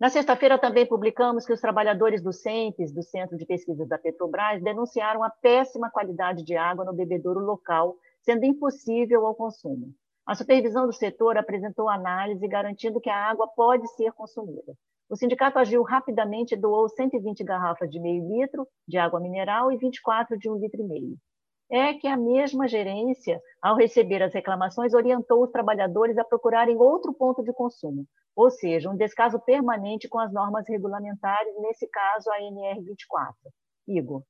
Na 0.03 0.09
sexta-feira, 0.09 0.59
também 0.59 0.85
publicamos 0.85 1.47
que 1.47 1.53
os 1.53 1.61
trabalhadores 1.61 2.21
do 2.21 2.33
CENPES, 2.33 2.93
do 2.93 3.05
Centro 3.05 3.39
de 3.39 3.47
Pesquisas 3.47 3.89
da 3.89 3.97
Petrobras, 3.97 4.61
denunciaram 4.61 5.23
a 5.23 5.31
péssima 5.31 5.93
qualidade 5.93 6.43
de 6.43 6.57
água 6.57 6.85
no 6.85 6.93
bebedouro 6.93 7.39
local, 7.39 7.95
sendo 8.21 8.45
impossível 8.45 9.25
ao 9.25 9.37
consumo. 9.37 9.95
A 10.27 10.35
supervisão 10.35 10.87
do 10.87 10.93
setor 10.93 11.39
apresentou 11.39 11.89
análise 11.89 12.49
garantindo 12.49 13.01
que 13.01 13.09
a 13.09 13.31
água 13.31 13.47
pode 13.55 13.87
ser 13.95 14.11
consumida. 14.11 14.75
O 15.09 15.15
sindicato 15.15 15.61
agiu 15.61 15.85
rapidamente 15.85 16.57
e 16.57 16.61
doou 16.61 16.89
120 16.89 17.45
garrafas 17.45 17.89
de 17.89 18.01
meio 18.01 18.27
litro 18.27 18.67
de 18.89 18.99
água 18.99 19.21
mineral 19.21 19.71
e 19.71 19.77
24 19.77 20.37
de 20.37 20.51
um 20.51 20.57
litro 20.57 20.81
e 20.81 20.85
meio 20.85 21.17
é 21.73 21.95
que 21.95 22.07
a 22.07 22.19
mesma 22.19 22.69
gerência, 22.69 23.41
ao 23.61 23.75
receber 23.75 24.23
as 24.23 24.35
reclamações, 24.35 24.93
orientou 24.93 25.43
os 25.43 25.51
trabalhadores 25.51 26.19
a 26.19 26.25
procurarem 26.25 26.77
outro 26.77 27.15
ponto 27.15 27.43
de 27.43 27.51
consumo, 27.51 28.07
ou 28.37 28.51
seja, 28.51 28.91
um 28.91 28.97
descaso 28.97 29.41
permanente 29.41 30.07
com 30.07 30.19
as 30.19 30.31
normas 30.31 30.69
regulamentares, 30.69 31.55
nesse 31.63 31.87
caso 31.87 32.31
a 32.31 32.39
NR24. 32.41 33.33
Igor. 33.89 34.23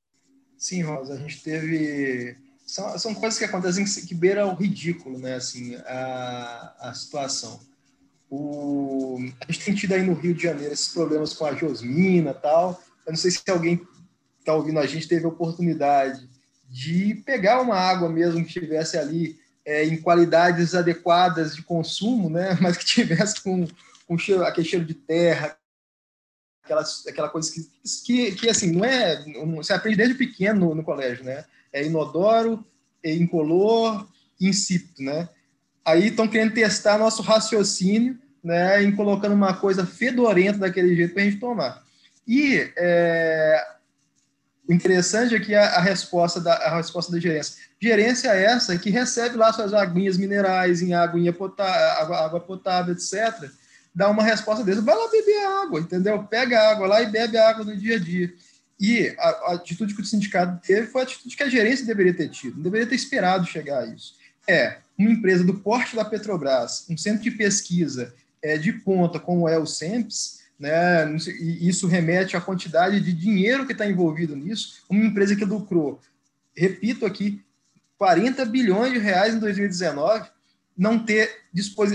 Sim, 0.57 0.83
Rosa, 0.83 1.15
a 1.15 1.17
gente 1.17 1.43
teve. 1.43 2.37
São, 2.65 2.97
são 2.97 3.13
coisas 3.13 3.37
que 3.37 3.43
acontecem 3.43 3.83
que, 3.83 4.07
que 4.07 4.15
beira 4.15 4.47
o 4.47 4.53
ridículo, 4.53 5.19
né? 5.19 5.35
Assim, 5.35 5.75
a, 5.85 6.75
a 6.79 6.93
situação. 6.93 7.59
O, 8.29 9.17
a 9.41 9.51
gente 9.51 9.65
tem 9.65 9.75
tido 9.75 9.93
aí 9.93 10.01
no 10.01 10.13
Rio 10.13 10.33
de 10.33 10.43
Janeiro 10.43 10.71
esses 10.71 10.93
problemas 10.93 11.33
com 11.33 11.45
a 11.45 11.53
Josmina 11.53 12.33
tal. 12.33 12.81
Eu 13.05 13.11
não 13.11 13.17
sei 13.17 13.31
se 13.31 13.43
alguém 13.49 13.77
que 13.77 13.85
está 14.39 14.55
ouvindo 14.55 14.79
a 14.79 14.87
gente 14.87 15.09
teve 15.09 15.25
a 15.25 15.29
oportunidade 15.29 16.32
de 16.73 17.13
pegar 17.23 17.61
uma 17.61 17.75
água 17.75 18.09
mesmo 18.09 18.41
que 18.41 18.47
estivesse 18.47 18.97
ali 18.97 19.39
é, 19.63 19.85
em 19.85 20.01
qualidades 20.01 20.73
adequadas 20.73 21.55
de 21.55 21.61
consumo, 21.61 22.31
né? 22.31 22.57
mas 22.59 22.75
que 22.75 22.83
tivesse 22.83 23.39
com, 23.43 23.67
com 24.07 24.17
cheiro, 24.17 24.43
aquele 24.43 24.67
cheiro 24.67 24.83
de 24.83 24.95
terra, 24.95 25.55
aquela, 26.63 26.83
aquela 27.07 27.29
coisa 27.29 27.51
que, 27.53 27.69
que, 28.03 28.31
que 28.31 28.49
assim, 28.49 28.71
não 28.71 28.83
é. 28.83 29.23
Você 29.55 29.71
aprende 29.71 29.97
desde 29.97 30.15
pequeno 30.15 30.69
no, 30.69 30.75
no 30.75 30.83
colégio, 30.83 31.23
né? 31.23 31.45
É 31.71 31.85
inodoro, 31.85 32.65
é 33.03 33.13
incolor, 33.13 34.07
incito, 34.41 34.99
né? 34.99 35.29
Aí 35.85 36.07
estão 36.07 36.27
querendo 36.27 36.55
testar 36.55 36.97
nosso 36.97 37.21
raciocínio, 37.21 38.17
né? 38.43 38.81
Em 38.81 38.95
colocando 38.95 39.33
uma 39.33 39.53
coisa 39.55 39.85
fedorenta 39.85 40.57
daquele 40.57 40.95
jeito 40.95 41.13
para 41.13 41.21
a 41.21 41.25
gente 41.25 41.39
tomar. 41.39 41.83
E 42.27 42.67
é, 42.75 43.72
o 44.67 44.73
interessante 44.73 45.35
é 45.35 45.39
que 45.39 45.53
a, 45.53 45.75
a, 45.75 45.81
resposta 45.81 46.39
da, 46.39 46.53
a 46.53 46.77
resposta 46.77 47.11
da 47.11 47.19
gerência. 47.19 47.55
Gerência 47.81 48.29
é 48.29 48.45
essa 48.45 48.77
que 48.77 48.89
recebe 48.89 49.35
lá 49.35 49.51
suas 49.51 49.73
aguinhas 49.73 50.17
minerais 50.17 50.81
em 50.81 50.93
aguinha 50.93 51.33
potável, 51.33 52.01
água, 52.01 52.25
água 52.25 52.39
potável, 52.39 52.93
etc. 52.93 53.49
Dá 53.93 54.09
uma 54.09 54.23
resposta 54.23 54.63
dessa, 54.63 54.81
vai 54.81 54.95
lá 54.95 55.11
beber 55.11 55.45
água, 55.63 55.79
entendeu? 55.81 56.23
Pega 56.23 56.59
a 56.59 56.71
água 56.71 56.87
lá 56.87 57.01
e 57.01 57.07
bebe 57.07 57.37
a 57.37 57.49
água 57.49 57.65
no 57.65 57.75
dia 57.75 57.97
a 57.97 57.99
dia. 57.99 58.33
E 58.79 59.13
a, 59.19 59.29
a, 59.29 59.53
atitude 59.55 59.93
que 59.93 60.01
o 60.01 60.05
sindicato 60.05 60.61
teve 60.65 60.87
foi 60.87 61.01
a 61.01 61.03
atitude 61.03 61.35
que 61.35 61.43
a 61.43 61.49
gerência 61.49 61.85
deveria 61.85 62.13
ter 62.13 62.29
tido, 62.29 62.55
não 62.55 62.63
deveria 62.63 62.87
ter 62.87 62.95
esperado 62.95 63.45
chegar 63.45 63.83
a 63.83 63.85
isso. 63.85 64.15
É 64.47 64.77
uma 64.97 65.11
empresa 65.11 65.43
do 65.43 65.55
porte 65.55 65.95
da 65.95 66.05
Petrobras, 66.05 66.85
um 66.89 66.97
centro 66.97 67.21
de 67.21 67.31
pesquisa 67.31 68.13
é, 68.41 68.57
de 68.57 68.71
ponta, 68.73 69.19
como 69.19 69.47
é 69.47 69.57
o 69.57 69.65
SEMPS, 69.65 70.42
né? 70.63 71.05
E 71.41 71.67
isso 71.67 71.87
remete 71.87 72.37
à 72.37 72.41
quantidade 72.41 73.01
de 73.01 73.11
dinheiro 73.11 73.65
que 73.65 73.73
está 73.73 73.85
envolvido 73.85 74.33
nisso. 74.33 74.81
Uma 74.89 75.05
empresa 75.05 75.35
que 75.35 75.43
lucrou, 75.43 75.99
repito 76.55 77.05
aqui, 77.05 77.43
40 77.97 78.45
bilhões 78.45 78.93
de 78.93 78.99
reais 78.99 79.35
em 79.35 79.39
2019, 79.39 80.29
não 80.77 80.97
ter 80.97 81.29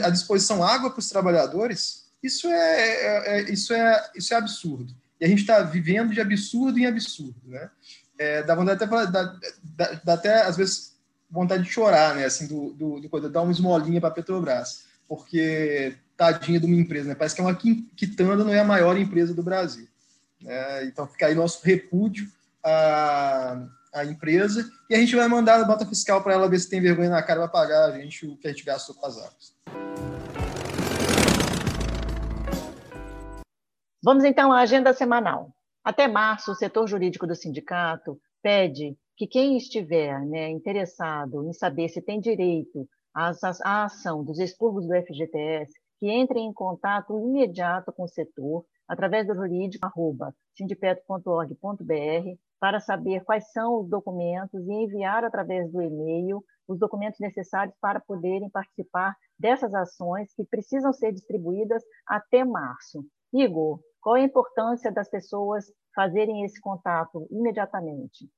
à 0.04 0.10
disposição 0.10 0.62
água 0.62 0.90
para 0.90 1.00
os 1.00 1.08
trabalhadores, 1.08 2.10
isso 2.22 2.46
é, 2.46 2.50
é, 2.52 3.40
é, 3.40 3.50
isso, 3.50 3.72
é, 3.72 4.10
isso 4.14 4.34
é 4.34 4.36
absurdo. 4.36 4.94
E 5.18 5.24
a 5.24 5.28
gente 5.28 5.40
está 5.40 5.62
vivendo 5.62 6.12
de 6.12 6.20
absurdo 6.20 6.78
em 6.78 6.84
absurdo. 6.84 7.40
Né? 7.46 7.70
É, 8.18 8.42
dá 8.42 8.54
vontade 8.54 8.84
até, 8.84 9.06
dá, 9.06 9.38
dá, 9.62 10.00
dá, 10.04 10.12
até, 10.12 10.42
às 10.42 10.58
vezes, 10.58 10.94
vontade 11.30 11.62
de 11.62 11.70
chorar, 11.70 12.14
né? 12.14 12.26
assim, 12.26 12.46
do, 12.46 12.74
do, 12.74 13.00
do 13.00 13.30
dar 13.30 13.40
uma 13.40 13.52
esmolinha 13.52 13.98
para 13.98 14.10
a 14.10 14.12
Petrobras, 14.12 14.84
porque 15.08 15.96
tadinha 16.18 16.58
de 16.58 16.66
uma 16.66 16.74
empresa, 16.74 17.08
né? 17.08 17.14
Parece 17.14 17.36
que 17.36 17.40
é 17.40 17.44
uma 17.44 17.54
quitanda, 17.54 18.42
não 18.42 18.52
é 18.52 18.58
a 18.58 18.64
maior 18.64 18.98
empresa 18.98 19.32
do 19.32 19.42
Brasil. 19.42 19.86
Né? 20.42 20.84
Então 20.86 21.06
fica 21.06 21.26
aí 21.26 21.34
nosso 21.34 21.64
repúdio 21.64 22.26
à, 22.62 23.64
à 23.94 24.04
empresa 24.04 24.68
e 24.90 24.96
a 24.96 24.98
gente 24.98 25.14
vai 25.14 25.28
mandar 25.28 25.60
a 25.60 25.66
nota 25.66 25.86
fiscal 25.86 26.20
para 26.20 26.34
ela 26.34 26.48
ver 26.48 26.58
se 26.58 26.68
tem 26.68 26.80
vergonha 26.80 27.08
na 27.08 27.22
cara 27.22 27.40
para 27.42 27.48
pagar 27.48 27.84
a 27.84 27.98
gente 27.98 28.26
o 28.26 28.36
que 28.36 28.48
a 28.48 28.50
gente 28.50 28.64
gastou 28.64 28.96
com 28.96 29.06
as 29.06 29.16
águas. 29.16 29.56
Vamos 34.02 34.24
então 34.24 34.52
à 34.52 34.60
agenda 34.60 34.92
semanal. 34.92 35.54
Até 35.84 36.08
março, 36.08 36.50
o 36.50 36.56
setor 36.56 36.88
jurídico 36.88 37.28
do 37.28 37.36
sindicato 37.36 38.20
pede 38.42 38.96
que 39.16 39.26
quem 39.26 39.56
estiver 39.56 40.20
né, 40.26 40.48
interessado 40.50 41.48
em 41.48 41.52
saber 41.52 41.88
se 41.88 42.02
tem 42.02 42.20
direito 42.20 42.88
à 43.14 43.84
ação 43.84 44.24
dos 44.24 44.40
expurgos 44.40 44.86
do 44.86 44.94
FGTS 44.94 45.72
que 45.98 46.10
entrem 46.10 46.46
em 46.46 46.52
contato 46.52 47.18
imediato 47.18 47.92
com 47.92 48.04
o 48.04 48.08
setor 48.08 48.64
através 48.86 49.26
do 49.26 49.34
jurídico 49.34 49.84
arroba 49.84 50.34
sindipetro.org.br 50.56 52.38
para 52.60 52.80
saber 52.80 53.24
quais 53.24 53.50
são 53.52 53.80
os 53.80 53.88
documentos 53.88 54.66
e 54.66 54.72
enviar 54.72 55.24
através 55.24 55.70
do 55.70 55.82
e-mail 55.82 56.42
os 56.66 56.78
documentos 56.78 57.20
necessários 57.20 57.74
para 57.80 58.00
poderem 58.00 58.50
participar 58.50 59.16
dessas 59.38 59.72
ações 59.74 60.32
que 60.34 60.44
precisam 60.44 60.92
ser 60.92 61.12
distribuídas 61.12 61.82
até 62.06 62.44
março. 62.44 63.04
Igor, 63.32 63.80
qual 64.00 64.16
a 64.16 64.20
importância 64.20 64.90
das 64.92 65.08
pessoas 65.08 65.66
fazerem 65.94 66.44
esse 66.44 66.60
contato 66.60 67.26
imediatamente? 67.30 68.28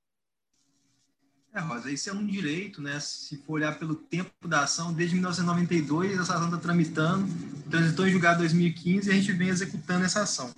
É, 1.52 1.58
Rosa, 1.58 1.90
isso 1.90 2.08
é 2.08 2.12
um 2.12 2.24
direito, 2.24 2.80
né? 2.80 3.00
Se 3.00 3.36
for 3.38 3.54
olhar 3.54 3.76
pelo 3.76 3.96
tempo 3.96 4.30
da 4.46 4.62
ação, 4.62 4.92
desde 4.92 5.16
1992 5.16 6.12
essa 6.12 6.34
ação 6.34 6.44
está 6.44 6.58
tramitando, 6.58 7.26
transitou 7.68 8.06
em 8.06 8.12
julgado 8.12 8.36
em 8.36 8.46
2015 8.46 9.08
e 9.08 9.12
a 9.12 9.14
gente 9.16 9.32
vem 9.32 9.48
executando 9.48 10.04
essa 10.04 10.22
ação. 10.22 10.52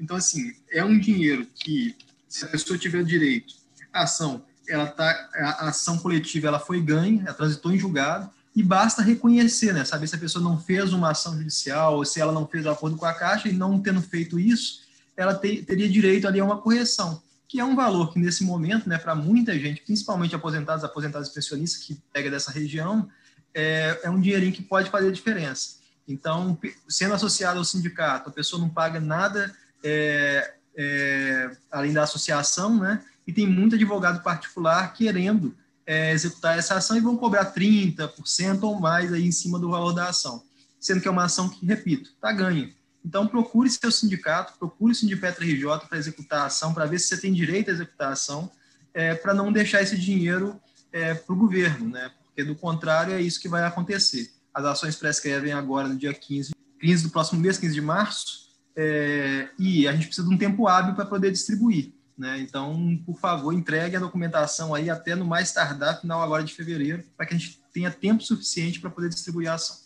Então, 0.00 0.16
assim, 0.16 0.52
é 0.68 0.84
um 0.84 0.98
dinheiro 0.98 1.46
que, 1.54 1.94
se 2.28 2.44
a 2.44 2.48
pessoa 2.48 2.76
tiver 2.76 3.04
direito, 3.04 3.54
a 3.92 4.02
ação, 4.02 4.44
ela 4.68 4.86
tá, 4.86 5.30
a 5.32 5.68
ação 5.68 5.96
coletiva 5.98 6.48
ela 6.48 6.58
foi 6.58 6.80
ganha, 6.80 7.22
ela 7.24 7.34
transitou 7.34 7.72
em 7.72 7.78
julgado, 7.78 8.28
e 8.54 8.64
basta 8.64 9.00
reconhecer, 9.00 9.72
né? 9.72 9.84
Saber 9.84 10.08
se 10.08 10.16
a 10.16 10.18
pessoa 10.18 10.42
não 10.42 10.60
fez 10.60 10.92
uma 10.92 11.12
ação 11.12 11.38
judicial 11.38 11.96
ou 11.96 12.04
se 12.04 12.20
ela 12.20 12.32
não 12.32 12.46
fez 12.46 12.66
acordo 12.66 12.96
com 12.96 13.06
a 13.06 13.14
Caixa 13.14 13.48
e 13.48 13.52
não 13.52 13.80
tendo 13.80 14.02
feito 14.02 14.38
isso, 14.38 14.82
ela 15.16 15.34
te, 15.34 15.62
teria 15.62 15.88
direito 15.88 16.26
ali 16.26 16.40
a 16.40 16.44
uma 16.44 16.58
correção 16.58 17.22
que 17.52 17.60
é 17.60 17.64
um 17.66 17.76
valor 17.76 18.10
que 18.10 18.18
nesse 18.18 18.42
momento, 18.44 18.88
né, 18.88 18.96
para 18.96 19.14
muita 19.14 19.52
gente, 19.58 19.82
principalmente 19.82 20.34
aposentados, 20.34 20.82
aposentados 20.84 21.28
pensionistas 21.28 21.84
que 21.84 22.00
pega 22.10 22.30
dessa 22.30 22.50
região, 22.50 23.06
é, 23.52 24.00
é 24.04 24.08
um 24.08 24.18
dinheirinho 24.18 24.54
que 24.54 24.62
pode 24.62 24.88
fazer 24.88 25.12
diferença. 25.12 25.76
Então, 26.08 26.58
sendo 26.88 27.12
associado 27.12 27.58
ao 27.58 27.64
sindicato, 27.66 28.30
a 28.30 28.32
pessoa 28.32 28.58
não 28.58 28.70
paga 28.70 28.98
nada 28.98 29.54
é, 29.84 30.54
é, 30.74 31.50
além 31.70 31.92
da 31.92 32.04
associação, 32.04 32.80
né? 32.80 33.04
E 33.26 33.34
tem 33.34 33.46
muito 33.46 33.74
advogado 33.74 34.22
particular 34.22 34.90
querendo 34.94 35.54
é, 35.84 36.10
executar 36.12 36.58
essa 36.58 36.76
ação 36.76 36.96
e 36.96 37.00
vão 37.00 37.18
cobrar 37.18 37.52
30% 37.52 38.62
ou 38.62 38.80
mais 38.80 39.12
aí 39.12 39.26
em 39.26 39.32
cima 39.32 39.58
do 39.58 39.68
valor 39.68 39.92
da 39.92 40.08
ação, 40.08 40.42
sendo 40.80 41.02
que 41.02 41.06
é 41.06 41.10
uma 41.10 41.24
ação 41.24 41.50
que, 41.50 41.66
repito, 41.66 42.12
está 42.14 42.32
ganha. 42.32 42.72
Então, 43.04 43.26
procure 43.26 43.68
seu 43.68 43.90
sindicato, 43.90 44.54
procure 44.58 44.92
o 44.92 44.94
Sindipetra 44.94 45.44
RJ 45.44 45.86
para 45.88 45.98
executar 45.98 46.42
a 46.42 46.46
ação, 46.46 46.72
para 46.72 46.86
ver 46.86 46.98
se 46.98 47.08
você 47.08 47.20
tem 47.20 47.32
direito 47.32 47.70
a 47.70 47.74
executar 47.74 48.08
a 48.10 48.12
ação, 48.12 48.50
é, 48.94 49.14
para 49.14 49.34
não 49.34 49.52
deixar 49.52 49.82
esse 49.82 49.98
dinheiro 49.98 50.60
é, 50.92 51.14
para 51.14 51.32
o 51.32 51.36
governo, 51.36 51.88
né? 51.88 52.12
porque 52.26 52.44
do 52.44 52.54
contrário 52.54 53.14
é 53.14 53.20
isso 53.20 53.40
que 53.40 53.48
vai 53.48 53.64
acontecer. 53.64 54.30
As 54.54 54.64
ações 54.64 54.96
prescrevem 54.96 55.52
agora 55.52 55.88
no 55.88 55.96
dia 55.96 56.14
15, 56.14 56.52
15 56.80 57.02
do 57.04 57.10
próximo 57.10 57.40
mês, 57.40 57.58
15 57.58 57.74
de 57.74 57.80
março, 57.80 58.42
é, 58.76 59.48
e 59.58 59.86
a 59.86 59.92
gente 59.92 60.06
precisa 60.06 60.26
de 60.26 60.34
um 60.34 60.38
tempo 60.38 60.66
hábil 60.66 60.94
para 60.94 61.04
poder 61.04 61.30
distribuir. 61.30 61.92
Né? 62.16 62.40
Então, 62.40 62.98
por 63.04 63.18
favor, 63.18 63.52
entregue 63.52 63.96
a 63.96 64.00
documentação 64.00 64.74
aí 64.74 64.88
até 64.88 65.14
no 65.14 65.24
mais 65.24 65.52
tardar, 65.52 66.00
final 66.00 66.22
agora 66.22 66.44
de 66.44 66.54
fevereiro, 66.54 67.02
para 67.16 67.26
que 67.26 67.34
a 67.34 67.38
gente 67.38 67.60
tenha 67.72 67.90
tempo 67.90 68.22
suficiente 68.22 68.80
para 68.80 68.90
poder 68.90 69.08
distribuir 69.08 69.50
a 69.50 69.54
ação. 69.54 69.76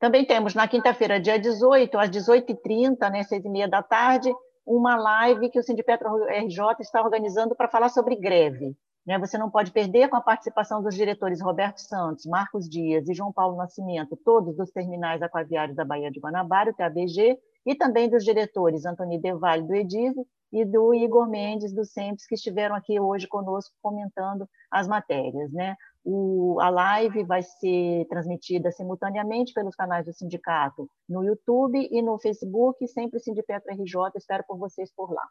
Também 0.00 0.24
temos 0.24 0.54
na 0.54 0.66
quinta-feira, 0.66 1.20
dia 1.20 1.38
18, 1.38 1.98
às 1.98 2.08
18h30, 2.08 3.10
né, 3.10 3.22
6h30 3.22 3.68
da 3.68 3.82
tarde, 3.82 4.34
uma 4.66 4.96
live 4.96 5.50
que 5.50 5.58
o 5.58 5.62
Sindipetro 5.62 6.08
RJ 6.24 6.80
está 6.80 7.02
organizando 7.02 7.54
para 7.54 7.68
falar 7.68 7.90
sobre 7.90 8.16
greve. 8.16 8.74
Né? 9.06 9.18
Você 9.18 9.36
não 9.36 9.50
pode 9.50 9.72
perder 9.72 10.08
com 10.08 10.16
a 10.16 10.22
participação 10.22 10.82
dos 10.82 10.94
diretores 10.94 11.42
Roberto 11.42 11.78
Santos, 11.78 12.24
Marcos 12.24 12.66
Dias 12.66 13.08
e 13.10 13.14
João 13.14 13.30
Paulo 13.30 13.58
Nascimento, 13.58 14.16
todos 14.24 14.56
dos 14.56 14.70
terminais 14.70 15.20
aquaviários 15.20 15.76
da 15.76 15.84
Baía 15.84 16.10
de 16.10 16.18
Guanabara, 16.18 16.70
o 16.70 16.74
TABG, 16.74 17.38
e 17.66 17.74
também 17.74 18.08
dos 18.08 18.24
diretores 18.24 18.86
Antônio 18.86 19.20
Devalle, 19.20 19.66
do 19.66 19.74
Edise, 19.74 20.24
e 20.52 20.64
do 20.64 20.94
Igor 20.94 21.28
Mendes, 21.28 21.72
do 21.72 21.84
SEMPS, 21.84 22.26
que 22.26 22.34
estiveram 22.34 22.74
aqui 22.74 22.98
hoje 22.98 23.28
conosco 23.28 23.74
comentando 23.82 24.48
as 24.70 24.88
matérias. 24.88 25.52
Né? 25.52 25.76
O, 26.04 26.58
a 26.60 26.70
live 26.70 27.24
vai 27.24 27.42
ser 27.42 28.06
transmitida 28.08 28.70
simultaneamente 28.72 29.52
pelos 29.52 29.76
canais 29.76 30.06
do 30.06 30.12
sindicato 30.12 30.88
no 31.08 31.22
YouTube 31.22 31.88
e 31.90 32.00
no 32.00 32.18
Facebook, 32.18 32.86
sempre 32.88 33.20
Sindipetro 33.20 33.72
RJ, 33.72 34.12
espero 34.16 34.44
por 34.46 34.56
vocês 34.56 34.90
por 34.94 35.12
lá. 35.12 35.26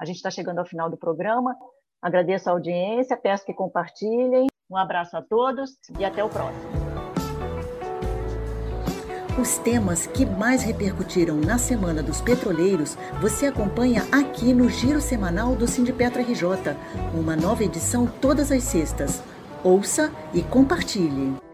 A 0.00 0.04
gente 0.04 0.16
está 0.16 0.30
chegando 0.30 0.58
ao 0.58 0.66
final 0.66 0.88
do 0.88 0.96
programa, 0.96 1.56
agradeço 2.00 2.48
a 2.48 2.52
audiência, 2.52 3.16
peço 3.16 3.44
que 3.44 3.52
compartilhem, 3.52 4.46
um 4.70 4.76
abraço 4.76 5.16
a 5.16 5.22
todos 5.22 5.72
e 5.98 6.04
até 6.04 6.24
o 6.24 6.28
próximo. 6.28 6.86
Os 9.38 9.58
temas 9.58 10.06
que 10.06 10.24
mais 10.24 10.62
repercutiram 10.62 11.36
na 11.36 11.58
Semana 11.58 12.02
dos 12.02 12.22
Petroleiros 12.22 12.96
você 13.20 13.44
acompanha 13.44 14.02
aqui 14.10 14.54
no 14.54 14.66
Giro 14.70 14.98
Semanal 14.98 15.54
do 15.54 15.66
Sindipetro 15.68 16.22
RJ, 16.22 16.74
uma 17.12 17.36
nova 17.36 17.62
edição 17.62 18.06
todas 18.06 18.50
as 18.50 18.62
sextas. 18.62 19.22
Ouça 19.66 20.12
e 20.32 20.42
compartilhe. 20.42 21.45